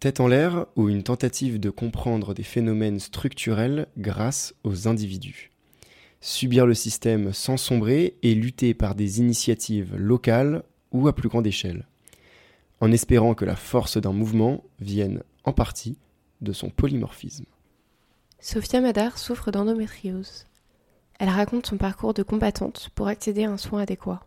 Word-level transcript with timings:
Tête 0.00 0.20
en 0.20 0.28
l'air 0.28 0.64
ou 0.76 0.88
une 0.88 1.02
tentative 1.02 1.60
de 1.60 1.68
comprendre 1.68 2.32
des 2.32 2.42
phénomènes 2.42 3.00
structurels 3.00 3.86
grâce 3.98 4.54
aux 4.64 4.88
individus. 4.88 5.50
Subir 6.22 6.64
le 6.64 6.72
système 6.72 7.34
sans 7.34 7.58
sombrer 7.58 8.16
et 8.22 8.34
lutter 8.34 8.72
par 8.72 8.94
des 8.94 9.18
initiatives 9.18 9.94
locales 9.94 10.62
ou 10.90 11.06
à 11.06 11.14
plus 11.14 11.28
grande 11.28 11.46
échelle, 11.46 11.86
en 12.80 12.90
espérant 12.92 13.34
que 13.34 13.44
la 13.44 13.56
force 13.56 13.98
d'un 13.98 14.14
mouvement 14.14 14.64
vienne 14.80 15.22
en 15.44 15.52
partie 15.52 15.98
de 16.40 16.54
son 16.54 16.70
polymorphisme. 16.70 17.44
Sophia 18.38 18.80
Madar 18.80 19.18
souffre 19.18 19.50
d'endométriose. 19.50 20.46
Elle 21.18 21.28
raconte 21.28 21.66
son 21.66 21.76
parcours 21.76 22.14
de 22.14 22.22
combattante 22.22 22.88
pour 22.94 23.06
accéder 23.06 23.44
à 23.44 23.50
un 23.50 23.58
soin 23.58 23.82
adéquat. 23.82 24.26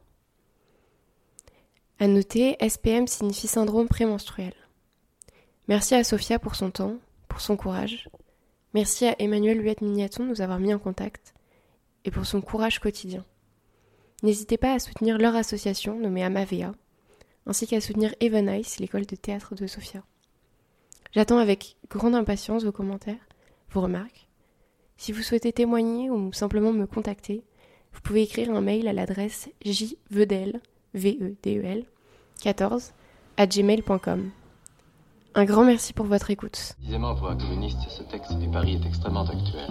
À 1.97 2.05
noter, 2.05 2.57
SPM 2.61 3.07
signifie 3.07 3.47
syndrome 3.47 3.87
prémenstruel. 3.87 4.53
Merci 5.69 5.95
à 5.95 6.03
Sophia 6.03 6.39
pour 6.39 6.55
son 6.55 6.71
temps, 6.71 6.97
pour 7.29 7.39
son 7.39 7.55
courage. 7.55 8.09
Merci 8.73 9.05
à 9.05 9.15
Emmanuel 9.19 9.63
Huette-Mignaton 9.63 10.25
de 10.25 10.29
nous 10.29 10.41
avoir 10.41 10.59
mis 10.59 10.73
en 10.73 10.79
contact 10.79 11.33
et 12.03 12.11
pour 12.11 12.25
son 12.25 12.41
courage 12.41 12.79
quotidien. 12.79 13.23
N'hésitez 14.23 14.57
pas 14.57 14.73
à 14.73 14.79
soutenir 14.79 15.17
leur 15.17 15.35
association 15.35 15.97
nommée 15.97 16.23
Amavea, 16.23 16.73
ainsi 17.45 17.65
qu'à 17.65 17.79
soutenir 17.79 18.13
Even 18.19 18.49
Ice, 18.49 18.79
l'école 18.79 19.05
de 19.05 19.15
théâtre 19.15 19.55
de 19.55 19.65
Sophia. 19.65 20.03
J'attends 21.13 21.37
avec 21.37 21.77
grande 21.89 22.15
impatience 22.15 22.65
vos 22.65 22.71
commentaires, 22.73 23.27
vos 23.69 23.81
remarques. 23.81 24.27
Si 24.97 25.13
vous 25.13 25.21
souhaitez 25.21 25.53
témoigner 25.53 26.09
ou 26.09 26.33
simplement 26.33 26.73
me 26.73 26.87
contacter, 26.87 27.43
vous 27.93 28.01
pouvez 28.01 28.23
écrire 28.23 28.51
un 28.51 28.61
mail 28.61 28.87
à 28.89 28.93
l'adresse 28.93 29.49
jvedel, 29.63 30.59
v 30.93 31.17
e 31.21 31.35
d 31.41 31.57
e 31.57 31.63
l 31.63 31.85
14 32.41 32.91
à 33.37 33.47
gmail.com. 33.47 34.31
Un 35.35 35.45
grand 35.45 35.63
merci 35.65 35.93
pour 35.93 36.05
votre 36.05 36.29
écoute. 36.29 36.75
Précisément 36.77 37.15
pour 37.15 37.27
un 37.27 37.35
communiste, 37.35 37.79
ce 37.89 38.03
texte 38.03 38.37
des 38.37 38.47
paris 38.47 38.75
est 38.75 38.85
extrêmement 38.85 39.25
actuel. 39.25 39.67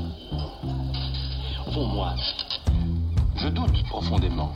Pour 1.72 1.86
moi, 1.86 2.14
je 3.36 3.46
doute 3.46 3.84
profondément 3.84 4.52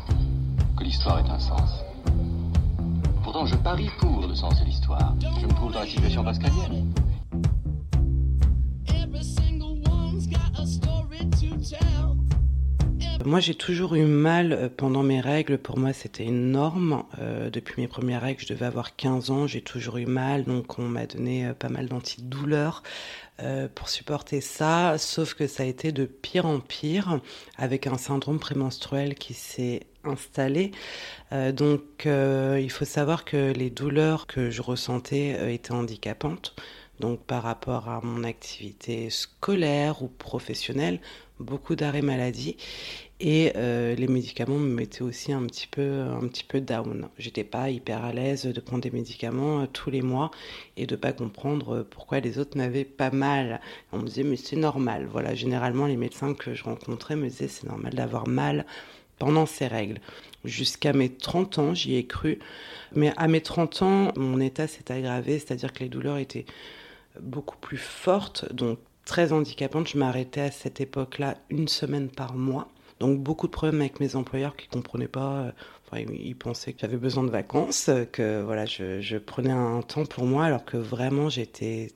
que 0.77 0.83
l'histoire 0.83 1.21
ait 1.21 1.31
un 1.31 1.39
sens. 1.39 1.85
Pourtant, 3.23 3.47
je 3.47 3.55
parie 3.55 3.91
pour 4.01 4.27
le 4.27 4.35
sens 4.35 4.59
de 4.59 4.65
l'histoire. 4.65 5.15
Je 5.21 5.47
me 5.47 5.53
trouve 5.53 5.73
dans 5.73 5.81
la 5.81 5.87
situation 5.87 6.25
pascalienne. 6.25 6.93
Moi, 13.27 13.41
j'ai 13.41 13.57
toujours 13.57 13.97
eu 13.97 14.05
mal 14.05 14.53
euh, 14.53 14.69
pendant 14.69 15.03
mes 15.03 15.21
règles. 15.21 15.59
Pour 15.59 15.79
moi, 15.79 15.93
c'était 15.93 16.23
une 16.23 16.53
norme. 16.53 17.03
Euh, 17.19 17.51
depuis 17.51 17.83
mes 17.83 17.89
premières 17.89 18.23
règles, 18.23 18.41
je 18.41 18.47
devais 18.47 18.67
avoir 18.67 18.95
15 18.95 19.31
ans. 19.31 19.49
J'ai 19.49 19.63
toujours 19.63 19.97
eu 19.97 20.07
mal. 20.07 20.45
Donc, 20.45 20.79
on 20.79 20.83
m'a 20.83 21.07
donné 21.07 21.45
euh, 21.45 21.53
pas 21.53 21.69
mal 21.69 21.89
d'antidouleurs 21.89 22.85
pour 23.75 23.91
supporter 23.91 24.41
ça. 24.41 24.97
Sauf 24.97 25.35
que 25.35 25.47
ça 25.47 25.65
a 25.65 25.67
été 25.67 25.93
de 25.93 26.07
pire 26.07 26.47
en 26.47 26.59
pire 26.59 27.21
avec 27.59 27.87
un 27.87 27.99
syndrome 27.99 28.39
prémenstruel 28.39 29.15
qui 29.15 29.35
s'est 29.35 29.83
installé. 30.05 30.71
donc, 31.53 32.07
il 32.07 32.71
faut 32.71 32.87
savoir 32.87 33.27
que 33.27 33.53
les 33.53 33.69
douleurs 33.69 34.27
que 34.27 34.49
je 34.49 34.63
ressentais 34.63 35.53
étaient 35.53 35.73
handicapantes. 35.73 36.55
Donc, 36.99 37.21
par 37.21 37.43
rapport 37.43 37.91
à 37.91 38.01
mon 38.03 38.25
activité 38.25 39.11
scolaire 39.11 40.03
ou 40.03 40.09
professionnelle, 40.09 41.01
beaucoup 41.39 41.77
d'arrêts 41.77 42.03
maladie 42.03 42.57
et 43.19 43.53
euh, 43.57 43.95
les 43.95 44.09
médicaments 44.09 44.59
me 44.59 44.69
mettaient 44.69 45.03
aussi 45.03 45.33
un 45.33 45.45
petit 45.47 45.67
peu 45.67 46.03
un 46.03 46.27
petit 46.29 46.45
peu 46.45 46.61
down. 46.61 47.09
J'étais 47.19 47.45
pas 47.45 47.71
hyper 47.71 48.05
à 48.05 48.13
l'aise 48.13 48.45
de 48.45 48.61
prendre 48.61 48.83
des 48.83 48.91
médicaments 48.91 49.63
euh, 49.63 49.67
tous 49.73 49.91
les 49.91 50.03
mois 50.03 50.31
et 50.77 50.87
de 50.87 50.97
pas 50.97 51.13
comprendre 51.13 51.77
euh, 51.77 51.87
pourquoi 51.89 52.21
les 52.21 52.39
autres 52.39 52.59
n'avaient 52.59 52.85
pas 52.85 53.11
mal. 53.11 53.61
On 53.93 53.99
me 53.99 54.07
disait 54.07 54.23
mais 54.23 54.37
c'est 54.37 54.57
normal. 54.57 55.09
Voilà, 55.11 55.35
généralement 55.35 55.87
les 55.87 55.97
médecins 55.97 56.35
que 56.35 56.55
je 56.55 56.65
rencontrais 56.65 57.17
me 57.17 57.29
disaient 57.29 57.49
c'est 57.49 57.67
normal 57.67 57.95
d'avoir 57.95 58.29
mal 58.29 58.67
pendant 59.19 59.47
ces 59.47 59.67
règles. 59.67 60.01
Jusqu'à 60.45 60.93
mes 60.93 61.09
30 61.09 61.59
ans, 61.59 61.75
j'y 61.75 61.97
ai 61.97 62.07
cru. 62.07 62.39
Mais 62.95 63.13
à 63.17 63.29
mes 63.29 63.41
30 63.41 63.83
ans, 63.83 64.13
mon 64.17 64.41
état 64.41 64.67
s'est 64.69 64.93
aggravé, 64.93 65.39
c'est-à-dire 65.39 65.73
que 65.73 65.81
les 65.81 65.89
douleurs 65.89 66.19
étaient 66.19 66.45
beaucoup 67.21 67.57
plus 67.57 67.79
fortes, 67.79 68.53
donc 68.53 68.79
très 69.07 69.33
handicapantes. 69.33 69.89
Je 69.89 69.97
m'arrêtais 69.97 70.43
à 70.43 70.51
cette 70.51 70.83
époque-là 70.83 71.39
une 71.49 71.69
semaine 71.69 72.11
par 72.11 72.35
mois. 72.35 72.69
Donc 73.01 73.19
beaucoup 73.21 73.47
de 73.47 73.53
problèmes 73.53 73.81
avec 73.81 74.01
mes 74.01 74.17
employeurs 74.17 74.57
qui 74.57 74.69
comprenaient 74.69 75.09
pas. 75.09 75.33
Euh, 75.45 75.53
enfin, 75.87 76.05
ils 76.13 76.37
pensaient 76.37 76.75
que 76.75 76.81
j'avais 76.81 76.99
besoin 76.99 77.25
de 77.25 77.31
vacances, 77.31 77.91
que 78.13 78.43
voilà, 78.43 78.67
je, 78.67 79.01
je 79.01 79.17
prenais 79.17 79.51
un 79.51 79.81
temps 79.83 80.05
pour 80.05 80.25
moi, 80.25 80.45
alors 80.45 80.65
que 80.65 80.77
vraiment 80.77 81.31
j'étais 81.31 81.93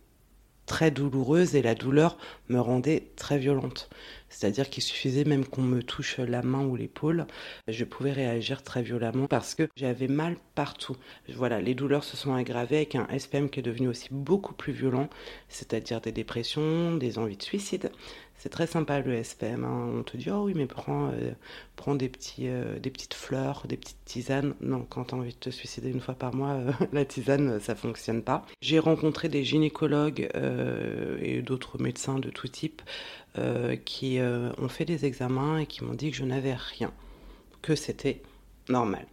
très 0.70 0.92
douloureuse 0.92 1.56
et 1.56 1.62
la 1.62 1.74
douleur 1.74 2.16
me 2.48 2.60
rendait 2.60 3.10
très 3.16 3.38
violente. 3.38 3.90
C'est-à-dire 4.28 4.70
qu'il 4.70 4.84
suffisait 4.84 5.24
même 5.24 5.44
qu'on 5.44 5.62
me 5.62 5.82
touche 5.82 6.18
la 6.18 6.42
main 6.42 6.64
ou 6.64 6.76
l'épaule, 6.76 7.26
je 7.66 7.84
pouvais 7.84 8.12
réagir 8.12 8.62
très 8.62 8.80
violemment 8.80 9.26
parce 9.26 9.56
que 9.56 9.68
j'avais 9.74 10.06
mal 10.06 10.36
partout. 10.54 10.96
Voilà, 11.28 11.60
les 11.60 11.74
douleurs 11.74 12.04
se 12.04 12.16
sont 12.16 12.34
aggravées 12.34 12.76
avec 12.76 12.94
un 12.94 13.08
SPM 13.18 13.50
qui 13.50 13.58
est 13.58 13.64
devenu 13.64 13.88
aussi 13.88 14.10
beaucoup 14.12 14.54
plus 14.54 14.72
violent, 14.72 15.10
c'est-à-dire 15.48 16.00
des 16.00 16.12
dépressions, 16.12 16.96
des 16.96 17.18
envies 17.18 17.36
de 17.36 17.42
suicide, 17.42 17.90
c'est 18.40 18.48
très 18.48 18.66
sympa 18.66 19.00
le 19.00 19.22
SPM. 19.22 19.64
Hein. 19.64 19.92
On 19.98 20.02
te 20.02 20.16
dit, 20.16 20.30
oh 20.30 20.44
oui, 20.44 20.54
mais 20.56 20.64
prends, 20.64 21.10
euh, 21.12 21.94
des, 21.94 22.08
petits, 22.08 22.48
euh, 22.48 22.78
des 22.78 22.88
petites 22.88 23.12
fleurs, 23.12 23.66
des 23.68 23.76
petites 23.76 24.02
tisanes. 24.06 24.54
Non, 24.62 24.86
quand 24.88 25.04
tu 25.04 25.14
as 25.14 25.18
envie 25.18 25.34
de 25.34 25.38
te 25.38 25.50
suicider 25.50 25.90
une 25.90 26.00
fois 26.00 26.14
par 26.14 26.34
mois, 26.34 26.52
euh, 26.52 26.72
la 26.94 27.04
tisane, 27.04 27.60
ça 27.60 27.74
fonctionne 27.74 28.22
pas. 28.22 28.46
J'ai 28.62 28.78
rencontré 28.78 29.28
des 29.28 29.44
gynécologues 29.44 30.30
et 31.20 31.42
d'autres 31.42 31.78
médecins 31.78 32.18
de 32.18 32.30
tout 32.30 32.48
type 32.48 32.82
qui 33.84 34.18
ont 34.20 34.68
fait 34.68 34.84
des 34.84 35.04
examens 35.04 35.58
et 35.58 35.66
qui 35.66 35.84
m'ont 35.84 35.94
dit 35.94 36.10
que 36.10 36.16
je 36.16 36.24
n'avais 36.24 36.54
rien, 36.54 36.92
que 37.62 37.74
c'était 37.74 38.22
normal. 38.68 39.06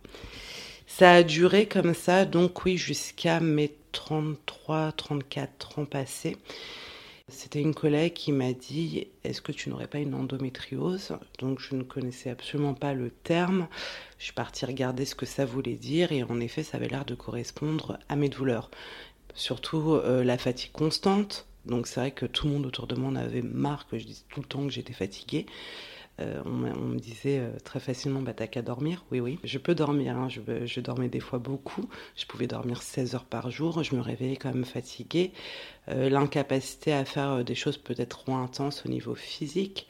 Ça 0.88 1.12
a 1.12 1.24
duré 1.24 1.68
comme 1.68 1.94
ça, 1.94 2.26
donc 2.26 2.64
oui, 2.66 2.78
jusqu'à 2.78 3.40
mes 3.42 3.74
33, 3.92 4.94
34 4.94 5.80
ans 5.80 5.86
passés. 5.86 6.38
C'était 7.30 7.60
une 7.62 7.76
collègue 7.76 8.14
qui 8.14 8.32
m'a 8.32 8.54
dit 8.54 9.08
Est-ce 9.26 9.42
que 9.42 9.52
tu 9.52 9.70
n'aurais 9.70 9.88
pas 9.88 10.00
une 10.00 10.14
endométriose? 10.14 11.18
Donc 11.40 11.60
je 11.60 11.76
ne 11.76 11.84
connaissais 11.84 12.30
absolument 12.30 12.74
pas 12.74 12.94
le 12.94 13.10
terme. 13.10 13.68
Je 14.18 14.24
suis 14.26 14.34
partie 14.34 14.66
regarder 14.66 15.04
ce 15.04 15.14
que 15.14 15.26
ça 15.26 15.46
voulait 15.46 15.76
dire 15.76 16.14
et 16.14 16.24
en 16.24 16.40
effet, 16.40 16.64
ça 16.64 16.78
avait 16.78 16.88
l'air 16.88 17.04
de 17.04 17.16
correspondre 17.16 18.00
à 18.08 18.16
mes 18.16 18.30
douleurs. 18.30 18.72
Surtout 19.34 19.96
euh, 19.96 20.24
la 20.24 20.38
fatigue 20.38 20.72
constante. 20.72 21.48
Donc 21.66 21.88
c'est 21.88 22.00
vrai 22.00 22.12
que 22.12 22.26
tout 22.26 22.48
le 22.48 22.54
monde 22.54 22.66
autour 22.66 22.88
de 22.88 22.96
moi 22.96 23.10
en 23.10 23.16
avait 23.18 23.42
marre 23.42 23.88
que 23.88 23.98
je 23.98 24.06
dise 24.06 24.26
tout 24.30 24.40
le 24.40 24.48
temps 24.48 24.64
que 24.64 24.72
j'étais 24.72 24.94
fatiguée. 24.94 25.48
Euh, 26.20 26.42
on, 26.46 26.50
me 26.50 26.98
disait 26.98 27.40
euh, 27.40 27.52
très 27.64 27.80
facilement, 27.80 28.22
bah, 28.22 28.34
t'as 28.34 28.48
qu'à 28.48 28.62
dormir. 28.62 29.06
Oui, 29.12 29.20
oui, 29.20 29.40
je 29.44 29.58
peux 29.58 29.76
dormir. 29.76 30.18
Hein. 30.18 30.28
Je, 30.30 30.80
dormais 30.82 31.10
des 31.10 31.20
fois 31.20 31.40
beaucoup. 31.40 31.88
Je 32.16 32.26
pouvais 32.26 32.48
dormir 32.48 32.82
16 32.82 33.16
heures 33.16 33.26
par 33.26 33.52
jour. 33.52 33.84
Je 33.84 33.96
me 33.96 34.02
réveillais 34.02 34.36
quand 34.36 34.54
même 34.54 34.66
fatiguée. 34.66 35.32
Euh, 35.90 36.10
l'incapacité 36.10 36.92
à 36.94 37.06
faire 37.06 37.44
des 37.44 37.56
choses 37.56 37.78
peut-être 37.78 38.20
trop 38.20 38.36
intenses 38.36 38.84
au 38.86 38.90
niveau 38.90 39.16
physique. 39.16 39.88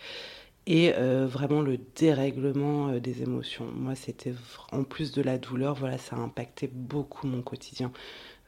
Et 0.70 0.92
vraiment 0.92 1.62
le 1.62 1.80
dérèglement 1.96 2.92
des 2.98 3.22
émotions. 3.22 3.68
Moi, 3.74 3.96
c'était 3.96 4.34
en 4.74 4.84
plus 4.84 5.14
de 5.14 5.22
la 5.22 5.38
douleur, 5.38 5.76
voilà, 5.76 5.98
ça 5.98 6.18
a 6.18 6.20
impacté 6.20 6.68
beaucoup 6.68 7.26
mon 7.26 7.42
quotidien. 7.42 7.90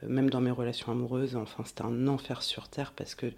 même 0.05 0.29
dans 0.29 0.41
mes 0.41 0.51
relations 0.51 0.91
amoureuses, 0.91 1.37
enfin, 1.37 1.63
c'était 1.65 1.83
un 1.83 2.09
enfer 2.09 2.41
sur 2.41 2.67
terre 2.67 2.91
parce 2.93 3.15
que 3.15 3.31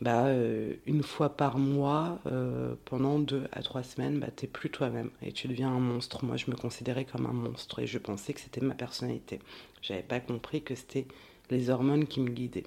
bah, 0.00 0.26
euh, 0.26 0.74
une 0.86 1.02
fois 1.02 1.36
par 1.36 1.58
mois, 1.58 2.18
euh, 2.26 2.74
pendant 2.86 3.18
deux 3.18 3.44
à 3.52 3.62
trois 3.62 3.82
semaines, 3.82 4.18
bah, 4.18 4.28
t'es 4.34 4.46
plus 4.46 4.70
toi-même 4.70 5.10
et 5.22 5.32
tu 5.32 5.46
deviens 5.46 5.68
un 5.68 5.78
monstre. 5.80 6.24
Moi, 6.24 6.36
je 6.38 6.50
me 6.50 6.56
considérais 6.56 7.04
comme 7.04 7.26
un 7.26 7.34
monstre 7.34 7.80
et 7.80 7.86
je 7.86 7.98
pensais 7.98 8.32
que 8.32 8.40
c'était 8.40 8.62
ma 8.62 8.74
personnalité. 8.74 9.40
J'avais 9.82 10.02
pas 10.02 10.20
compris 10.20 10.62
que 10.62 10.74
c'était 10.74 11.06
les 11.50 11.68
hormones 11.68 12.06
qui 12.06 12.20
me 12.20 12.30
guidaient. 12.30 12.64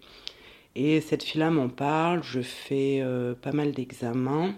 Et 0.75 1.01
cette 1.01 1.23
fille-là 1.23 1.49
m'en 1.49 1.69
parle, 1.69 2.23
je 2.23 2.41
fais 2.41 2.99
euh, 3.01 3.33
pas 3.33 3.51
mal 3.51 3.71
d'examens 3.71 4.53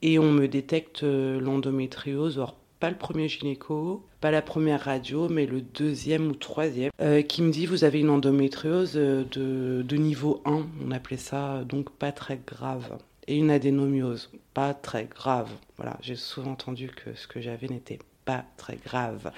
et 0.00 0.18
on 0.18 0.32
me 0.32 0.48
détecte 0.48 1.02
l'endométriose, 1.02 2.38
pas 2.80 2.90
le 2.90 2.96
premier 2.96 3.28
gynéco, 3.28 4.04
pas 4.20 4.30
la 4.30 4.42
première 4.42 4.82
radio, 4.82 5.28
mais 5.28 5.46
le 5.46 5.60
deuxième 5.60 6.28
ou 6.28 6.34
troisième, 6.34 6.90
euh, 7.00 7.22
qui 7.22 7.42
me 7.42 7.50
dit 7.50 7.66
vous 7.66 7.84
avez 7.84 8.00
une 8.00 8.10
endométriose 8.10 8.92
euh, 8.96 9.24
de, 9.32 9.96
niveau 9.96 10.42
1, 10.44 10.66
on 10.86 10.90
appelait 10.90 11.16
ça 11.16 11.64
donc 11.64 11.90
pas 11.90 12.12
très 12.12 12.40
grave, 12.46 12.98
et 13.26 13.36
une 13.36 13.50
adénomiose, 13.50 14.30
pas 14.52 14.74
très 14.74 15.04
grave. 15.04 15.50
Voilà, 15.76 15.96
j'ai 16.02 16.16
souvent 16.16 16.52
entendu 16.52 16.88
que 16.88 17.14
ce 17.14 17.26
que 17.26 17.40
j'avais 17.40 17.68
n'était 17.68 17.98
pas 18.24 18.44
très 18.56 18.76
grave. 18.76 19.30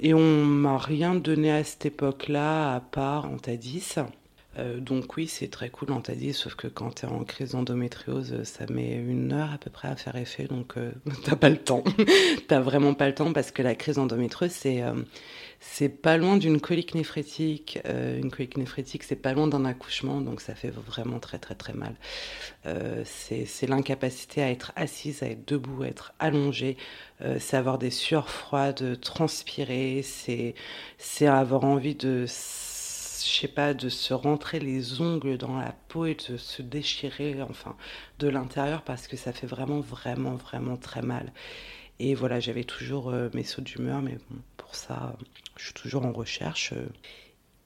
Et 0.00 0.12
on 0.12 0.44
m'a 0.44 0.76
rien 0.76 1.14
donné 1.14 1.50
à 1.50 1.64
cette 1.64 1.86
époque-là, 1.86 2.74
à 2.74 2.80
part 2.80 3.24
Antadis. 3.26 3.94
Euh, 4.58 4.80
donc 4.80 5.16
oui, 5.16 5.26
c'est 5.26 5.48
très 5.48 5.70
cool, 5.70 5.90
on 5.92 6.00
t'a 6.00 6.14
dit, 6.14 6.32
sauf 6.32 6.54
que 6.54 6.66
quand 6.66 6.96
tu 6.96 7.06
es 7.06 7.08
en 7.08 7.24
crise 7.24 7.52
d'endométriose, 7.52 8.42
ça 8.44 8.64
met 8.70 8.94
une 8.94 9.32
heure 9.32 9.52
à 9.52 9.58
peu 9.58 9.70
près 9.70 9.88
à 9.88 9.96
faire 9.96 10.16
effet, 10.16 10.44
donc 10.44 10.76
euh, 10.76 10.92
t'as 11.24 11.36
pas 11.36 11.50
le 11.50 11.58
temps. 11.58 11.84
t'as 12.48 12.60
vraiment 12.60 12.94
pas 12.94 13.08
le 13.08 13.14
temps 13.14 13.32
parce 13.32 13.50
que 13.50 13.62
la 13.62 13.74
crise 13.74 13.96
d'endométriose, 13.96 14.52
c'est 14.52 14.82
euh, 14.82 14.94
c'est 15.60 15.88
pas 15.88 16.16
loin 16.16 16.36
d'une 16.36 16.60
colique 16.60 16.94
néphrétique. 16.94 17.78
une 17.86 18.30
colique 18.30 18.56
néphrétique, 18.58 19.02
c'est 19.02 19.16
pas 19.16 19.32
loin 19.32 19.48
d'un 19.48 19.64
accouchement, 19.64 20.20
donc 20.20 20.40
ça 20.42 20.54
fait 20.54 20.70
vraiment 20.70 21.18
très 21.18 21.38
très 21.38 21.54
très 21.54 21.72
mal. 21.72 21.94
c'est 23.04 23.66
l'incapacité 23.66 24.42
à 24.42 24.50
être 24.50 24.72
assise, 24.76 25.22
à 25.22 25.26
être 25.26 25.48
debout, 25.48 25.82
à 25.82 25.88
être 25.88 26.12
allongée, 26.18 26.76
c'est 27.38 27.56
avoir 27.56 27.78
des 27.78 27.90
sueurs 27.90 28.28
froides, 28.28 29.00
transpirer, 29.00 30.04
c'est 30.04 31.26
avoir 31.26 31.64
envie 31.64 31.94
de 31.94 32.26
sais 33.24 33.48
pas, 33.48 33.74
de 33.74 33.88
se 33.88 34.14
rentrer 34.14 34.58
les 34.58 35.00
ongles 35.00 35.38
dans 35.38 35.58
la 35.58 35.74
peau 35.88 36.06
et 36.06 36.16
de 36.28 36.36
se 36.36 36.62
déchirer, 36.62 37.40
enfin, 37.42 37.76
de 38.18 38.28
l'intérieur 38.28 38.82
parce 38.82 39.08
que 39.08 39.16
ça 39.16 39.32
fait 39.32 39.46
vraiment, 39.46 39.80
vraiment, 39.80 40.34
vraiment 40.34 40.76
très 40.76 41.02
mal. 41.02 41.32
Et 41.98 42.14
voilà, 42.14 42.40
j'avais 42.40 42.64
toujours 42.64 43.10
euh, 43.10 43.28
mes 43.34 43.44
sauts 43.44 43.62
d'humeur, 43.62 44.02
mais 44.02 44.18
pour 44.56 44.74
ça, 44.74 45.16
je 45.56 45.64
suis 45.64 45.74
toujours 45.74 46.04
en 46.04 46.12
recherche. 46.12 46.74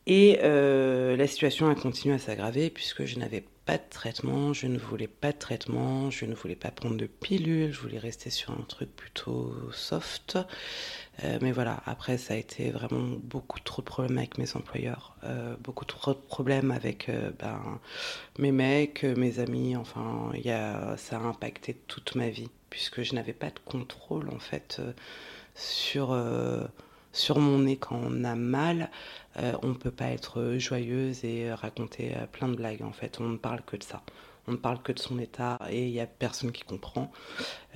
Et 0.06 0.38
euh, 0.42 1.16
la 1.16 1.26
situation 1.26 1.68
a 1.68 1.74
continué 1.74 2.14
à 2.14 2.18
s'aggraver 2.18 2.70
puisque 2.70 3.04
je 3.04 3.18
n'avais 3.18 3.44
pas 3.70 3.78
de 3.78 3.88
traitement, 3.88 4.52
je 4.52 4.66
ne 4.66 4.78
voulais 4.78 5.06
pas 5.06 5.30
de 5.30 5.38
traitement, 5.38 6.10
je 6.10 6.24
ne 6.24 6.34
voulais 6.34 6.56
pas 6.56 6.72
prendre 6.72 6.96
de 6.96 7.06
pilule, 7.06 7.72
je 7.72 7.78
voulais 7.78 8.00
rester 8.00 8.28
sur 8.28 8.50
un 8.50 8.64
truc 8.66 8.90
plutôt 8.96 9.54
soft. 9.70 10.38
Euh, 11.22 11.38
mais 11.40 11.52
voilà, 11.52 11.80
après, 11.86 12.18
ça 12.18 12.34
a 12.34 12.36
été 12.36 12.72
vraiment 12.72 13.16
beaucoup 13.22 13.60
trop 13.60 13.80
de 13.80 13.86
problèmes 13.86 14.18
avec 14.18 14.38
mes 14.38 14.56
employeurs, 14.56 15.14
euh, 15.22 15.54
beaucoup 15.60 15.84
trop 15.84 16.14
de 16.14 16.18
problèmes 16.18 16.72
avec 16.72 17.08
euh, 17.08 17.30
ben, 17.38 17.78
mes 18.40 18.50
mecs, 18.50 19.04
mes 19.04 19.38
amis. 19.38 19.76
Enfin, 19.76 20.32
y 20.34 20.50
a, 20.50 20.96
ça 20.96 21.18
a 21.18 21.20
impacté 21.20 21.74
toute 21.86 22.16
ma 22.16 22.28
vie, 22.28 22.50
puisque 22.70 23.02
je 23.02 23.14
n'avais 23.14 23.34
pas 23.34 23.50
de 23.50 23.60
contrôle, 23.64 24.30
en 24.30 24.40
fait, 24.40 24.82
sur, 25.54 26.20
sur 27.12 27.38
mon 27.38 27.60
nez 27.60 27.76
quand 27.76 28.00
on 28.02 28.24
a 28.24 28.34
mal. 28.34 28.90
On 29.62 29.68
ne 29.68 29.74
peut 29.74 29.90
pas 29.90 30.10
être 30.10 30.56
joyeuse 30.58 31.24
et 31.24 31.52
raconter 31.52 32.14
plein 32.32 32.48
de 32.48 32.56
blagues, 32.56 32.82
en 32.82 32.92
fait. 32.92 33.18
On 33.20 33.28
ne 33.28 33.36
parle 33.36 33.62
que 33.62 33.76
de 33.76 33.82
ça 33.82 34.02
on 34.46 34.52
ne 34.52 34.56
parle 34.56 34.82
que 34.82 34.92
de 34.92 34.98
son 34.98 35.18
état 35.18 35.58
et 35.70 35.86
il 35.86 35.92
n'y 35.92 36.00
a 36.00 36.06
personne 36.06 36.52
qui 36.52 36.62
comprend. 36.62 37.10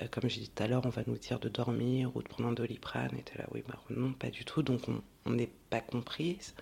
Euh, 0.01 0.07
comme 0.11 0.29
j'ai 0.29 0.41
dit 0.41 0.51
tout 0.51 0.63
à 0.63 0.67
l'heure, 0.67 0.83
on 0.85 0.91
va 0.91 1.03
nous 1.07 1.17
dire 1.17 1.39
de 1.39 1.49
dormir 1.49 2.11
ou 2.15 2.23
de 2.23 2.29
prendre 2.29 2.49
un 2.49 2.53
doliprane. 2.53 3.13
Et 3.15 3.39
là, 3.39 3.45
oui, 3.53 3.63
bah 3.67 3.79
non, 3.91 4.13
pas 4.13 4.31
du 4.31 4.45
tout. 4.45 4.63
Donc 4.63 4.83
on 5.27 5.31
n'est 5.31 5.51
pas 5.71 5.81
comprise, 5.81 6.55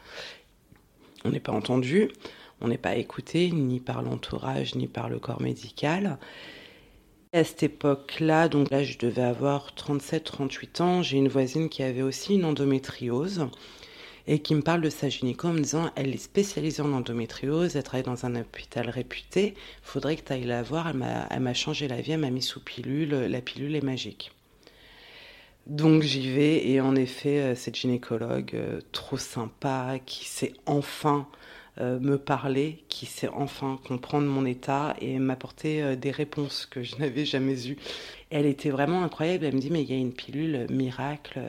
on 1.25 1.31
n'est 1.31 1.41
pas 1.41 1.53
entendu, 1.53 2.11
on 2.61 2.69
n'est 2.69 2.79
pas 2.79 2.97
écouté 2.97 3.51
ni 3.51 3.81
par 3.81 4.03
l'entourage 4.03 4.75
ni 4.75 4.87
par 4.87 5.09
le 5.09 5.19
corps 5.19 5.41
médical. 5.41 6.19
À 7.33 7.45
cette 7.45 7.63
époque-là, 7.63 8.49
donc 8.49 8.71
là 8.71 8.85
je 8.85 8.99
devais 8.99 9.23
avoir 9.23 9.73
37-38 9.75 10.83
ans, 10.83 11.03
j'ai 11.03 11.17
une 11.17 11.29
voisine 11.29 11.71
qui 11.71 11.83
avait 11.83 12.03
aussi 12.03 12.35
une 12.35 12.45
endométriose 12.45 13.49
et 14.27 14.41
qui 14.41 14.55
me 14.55 14.63
parle 14.63 14.81
de 14.81 14.91
sa 14.91 15.09
gynéco 15.09 15.49
en 15.49 15.53
me 15.53 15.61
disant 15.61 15.91
elle 15.97 16.15
est 16.15 16.19
spécialisée 16.19 16.83
en 16.83 16.93
endométriose, 16.93 17.77
elle 17.77 17.83
travaille 17.83 18.05
dans 18.05 18.27
un 18.27 18.37
hôpital 18.37 18.89
réputé, 18.91 19.55
faudrait 19.83 20.17
que 20.17 20.23
tu 20.23 20.33
ailles 20.33 20.45
la 20.45 20.63
voir, 20.63 20.89
elle 20.89 21.41
m'a 21.41 21.55
changé 21.55 21.89
la 21.89 22.01
vie, 22.01 22.13
elle 22.13 22.21
m'a 22.21 22.31
mis 22.31 22.43
sous 22.43 22.61
pilule, 22.61 23.11
la 23.11 23.41
pilule 23.41 23.77
est 23.77 23.85
magique. 23.85 24.33
Donc 25.67 26.03
j'y 26.03 26.29
vais 26.29 26.67
et 26.69 26.81
en 26.81 26.97
effet, 26.97 27.41
euh, 27.41 27.55
cette 27.55 27.77
gynécologue 27.77 28.51
euh, 28.55 28.81
trop 28.91 29.17
sympa 29.17 29.99
qui 30.05 30.25
sait 30.25 30.55
enfin 30.67 31.29
euh, 31.81 32.01
me 32.01 32.19
parler, 32.19 32.83
qui 32.89 33.07
sait 33.07 33.29
enfin 33.29 33.79
comprendre 33.87 34.27
mon 34.27 34.45
état 34.45 34.97
et 35.01 35.19
m'apporter 35.19 35.97
des 35.97 36.11
réponses 36.11 36.67
que 36.67 36.83
je 36.83 36.97
n'avais 36.97 37.25
jamais 37.25 37.69
eues. 37.69 37.77
Elle 38.31 38.47
était 38.47 38.71
vraiment 38.71 39.05
incroyable, 39.05 39.45
elle 39.45 39.55
me 39.55 39.61
dit 39.61 39.71
mais 39.71 39.83
il 39.83 39.91
y 39.91 39.95
a 39.95 39.99
une 39.99 40.13
pilule 40.13 40.67
miracle 40.69 41.41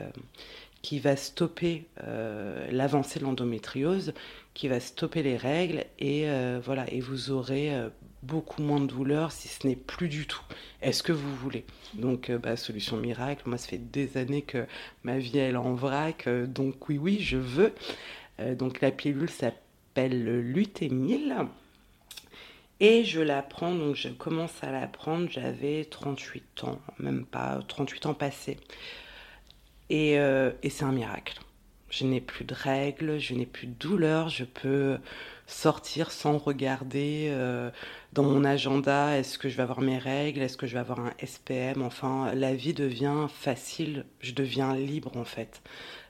qui 0.84 0.98
va 0.98 1.16
stopper 1.16 1.86
euh, 2.06 2.68
l'avancée 2.70 3.18
de 3.18 3.24
l'endométriose, 3.24 4.12
qui 4.52 4.68
va 4.68 4.80
stopper 4.80 5.22
les 5.22 5.38
règles 5.38 5.86
et 5.98 6.28
euh, 6.28 6.60
voilà 6.62 6.84
et 6.92 7.00
vous 7.00 7.30
aurez 7.30 7.74
euh, 7.74 7.88
beaucoup 8.22 8.60
moins 8.60 8.80
de 8.80 8.86
douleur 8.86 9.32
si 9.32 9.48
ce 9.48 9.66
n'est 9.66 9.76
plus 9.76 10.10
du 10.10 10.26
tout. 10.26 10.42
Est-ce 10.82 11.02
que 11.02 11.12
vous 11.12 11.34
voulez? 11.36 11.64
Donc 11.94 12.30
bah, 12.30 12.58
solution 12.58 12.98
miracle. 12.98 13.44
Moi 13.46 13.56
ça 13.56 13.68
fait 13.68 13.78
des 13.78 14.18
années 14.18 14.42
que 14.42 14.66
ma 15.04 15.16
vie 15.16 15.38
elle 15.38 15.54
est 15.54 15.56
en 15.56 15.72
vrac, 15.72 16.28
donc 16.28 16.86
oui 16.90 16.98
oui 16.98 17.18
je 17.18 17.38
veux. 17.38 17.72
donc 18.38 18.82
la 18.82 18.90
pilule 18.90 19.30
s'appelle 19.30 20.42
lutémil. 20.52 21.34
Et 22.80 23.04
je 23.04 23.22
la 23.22 23.40
prends, 23.40 23.74
donc 23.74 23.96
je 23.96 24.10
commence 24.10 24.62
à 24.62 24.70
la 24.70 24.86
prendre, 24.86 25.30
j'avais 25.30 25.86
38 25.86 26.64
ans, 26.64 26.78
même 26.98 27.24
pas 27.24 27.60
38 27.68 28.04
ans 28.04 28.14
passés. 28.14 28.58
Euh, 29.92 30.52
et, 30.62 30.70
c'est 30.70 30.84
un 30.84 30.92
miracle. 30.92 31.40
Je 31.90 32.04
n'ai 32.04 32.20
plus 32.20 32.44
de 32.44 32.54
règles, 32.54 33.18
je 33.18 33.34
n'ai 33.34 33.46
plus 33.46 33.66
de 33.66 33.74
douleur, 33.74 34.28
je 34.28 34.44
peux 34.44 34.98
sortir 35.46 36.10
sans 36.10 36.38
regarder 36.38 37.28
euh, 37.30 37.70
dans 38.12 38.22
mon 38.24 38.44
agenda 38.44 39.16
est-ce 39.18 39.38
que 39.38 39.48
je 39.48 39.56
vais 39.56 39.62
avoir 39.62 39.80
mes 39.80 39.98
règles, 39.98 40.40
est-ce 40.40 40.56
que 40.56 40.66
je 40.66 40.72
vais 40.74 40.80
avoir 40.80 41.00
un 41.00 41.12
SPM, 41.24 41.82
enfin 41.82 42.34
la 42.34 42.54
vie 42.54 42.72
devient 42.72 43.26
facile, 43.28 44.06
je 44.20 44.32
deviens 44.32 44.74
libre 44.74 45.16
en 45.16 45.24
fait. 45.24 45.62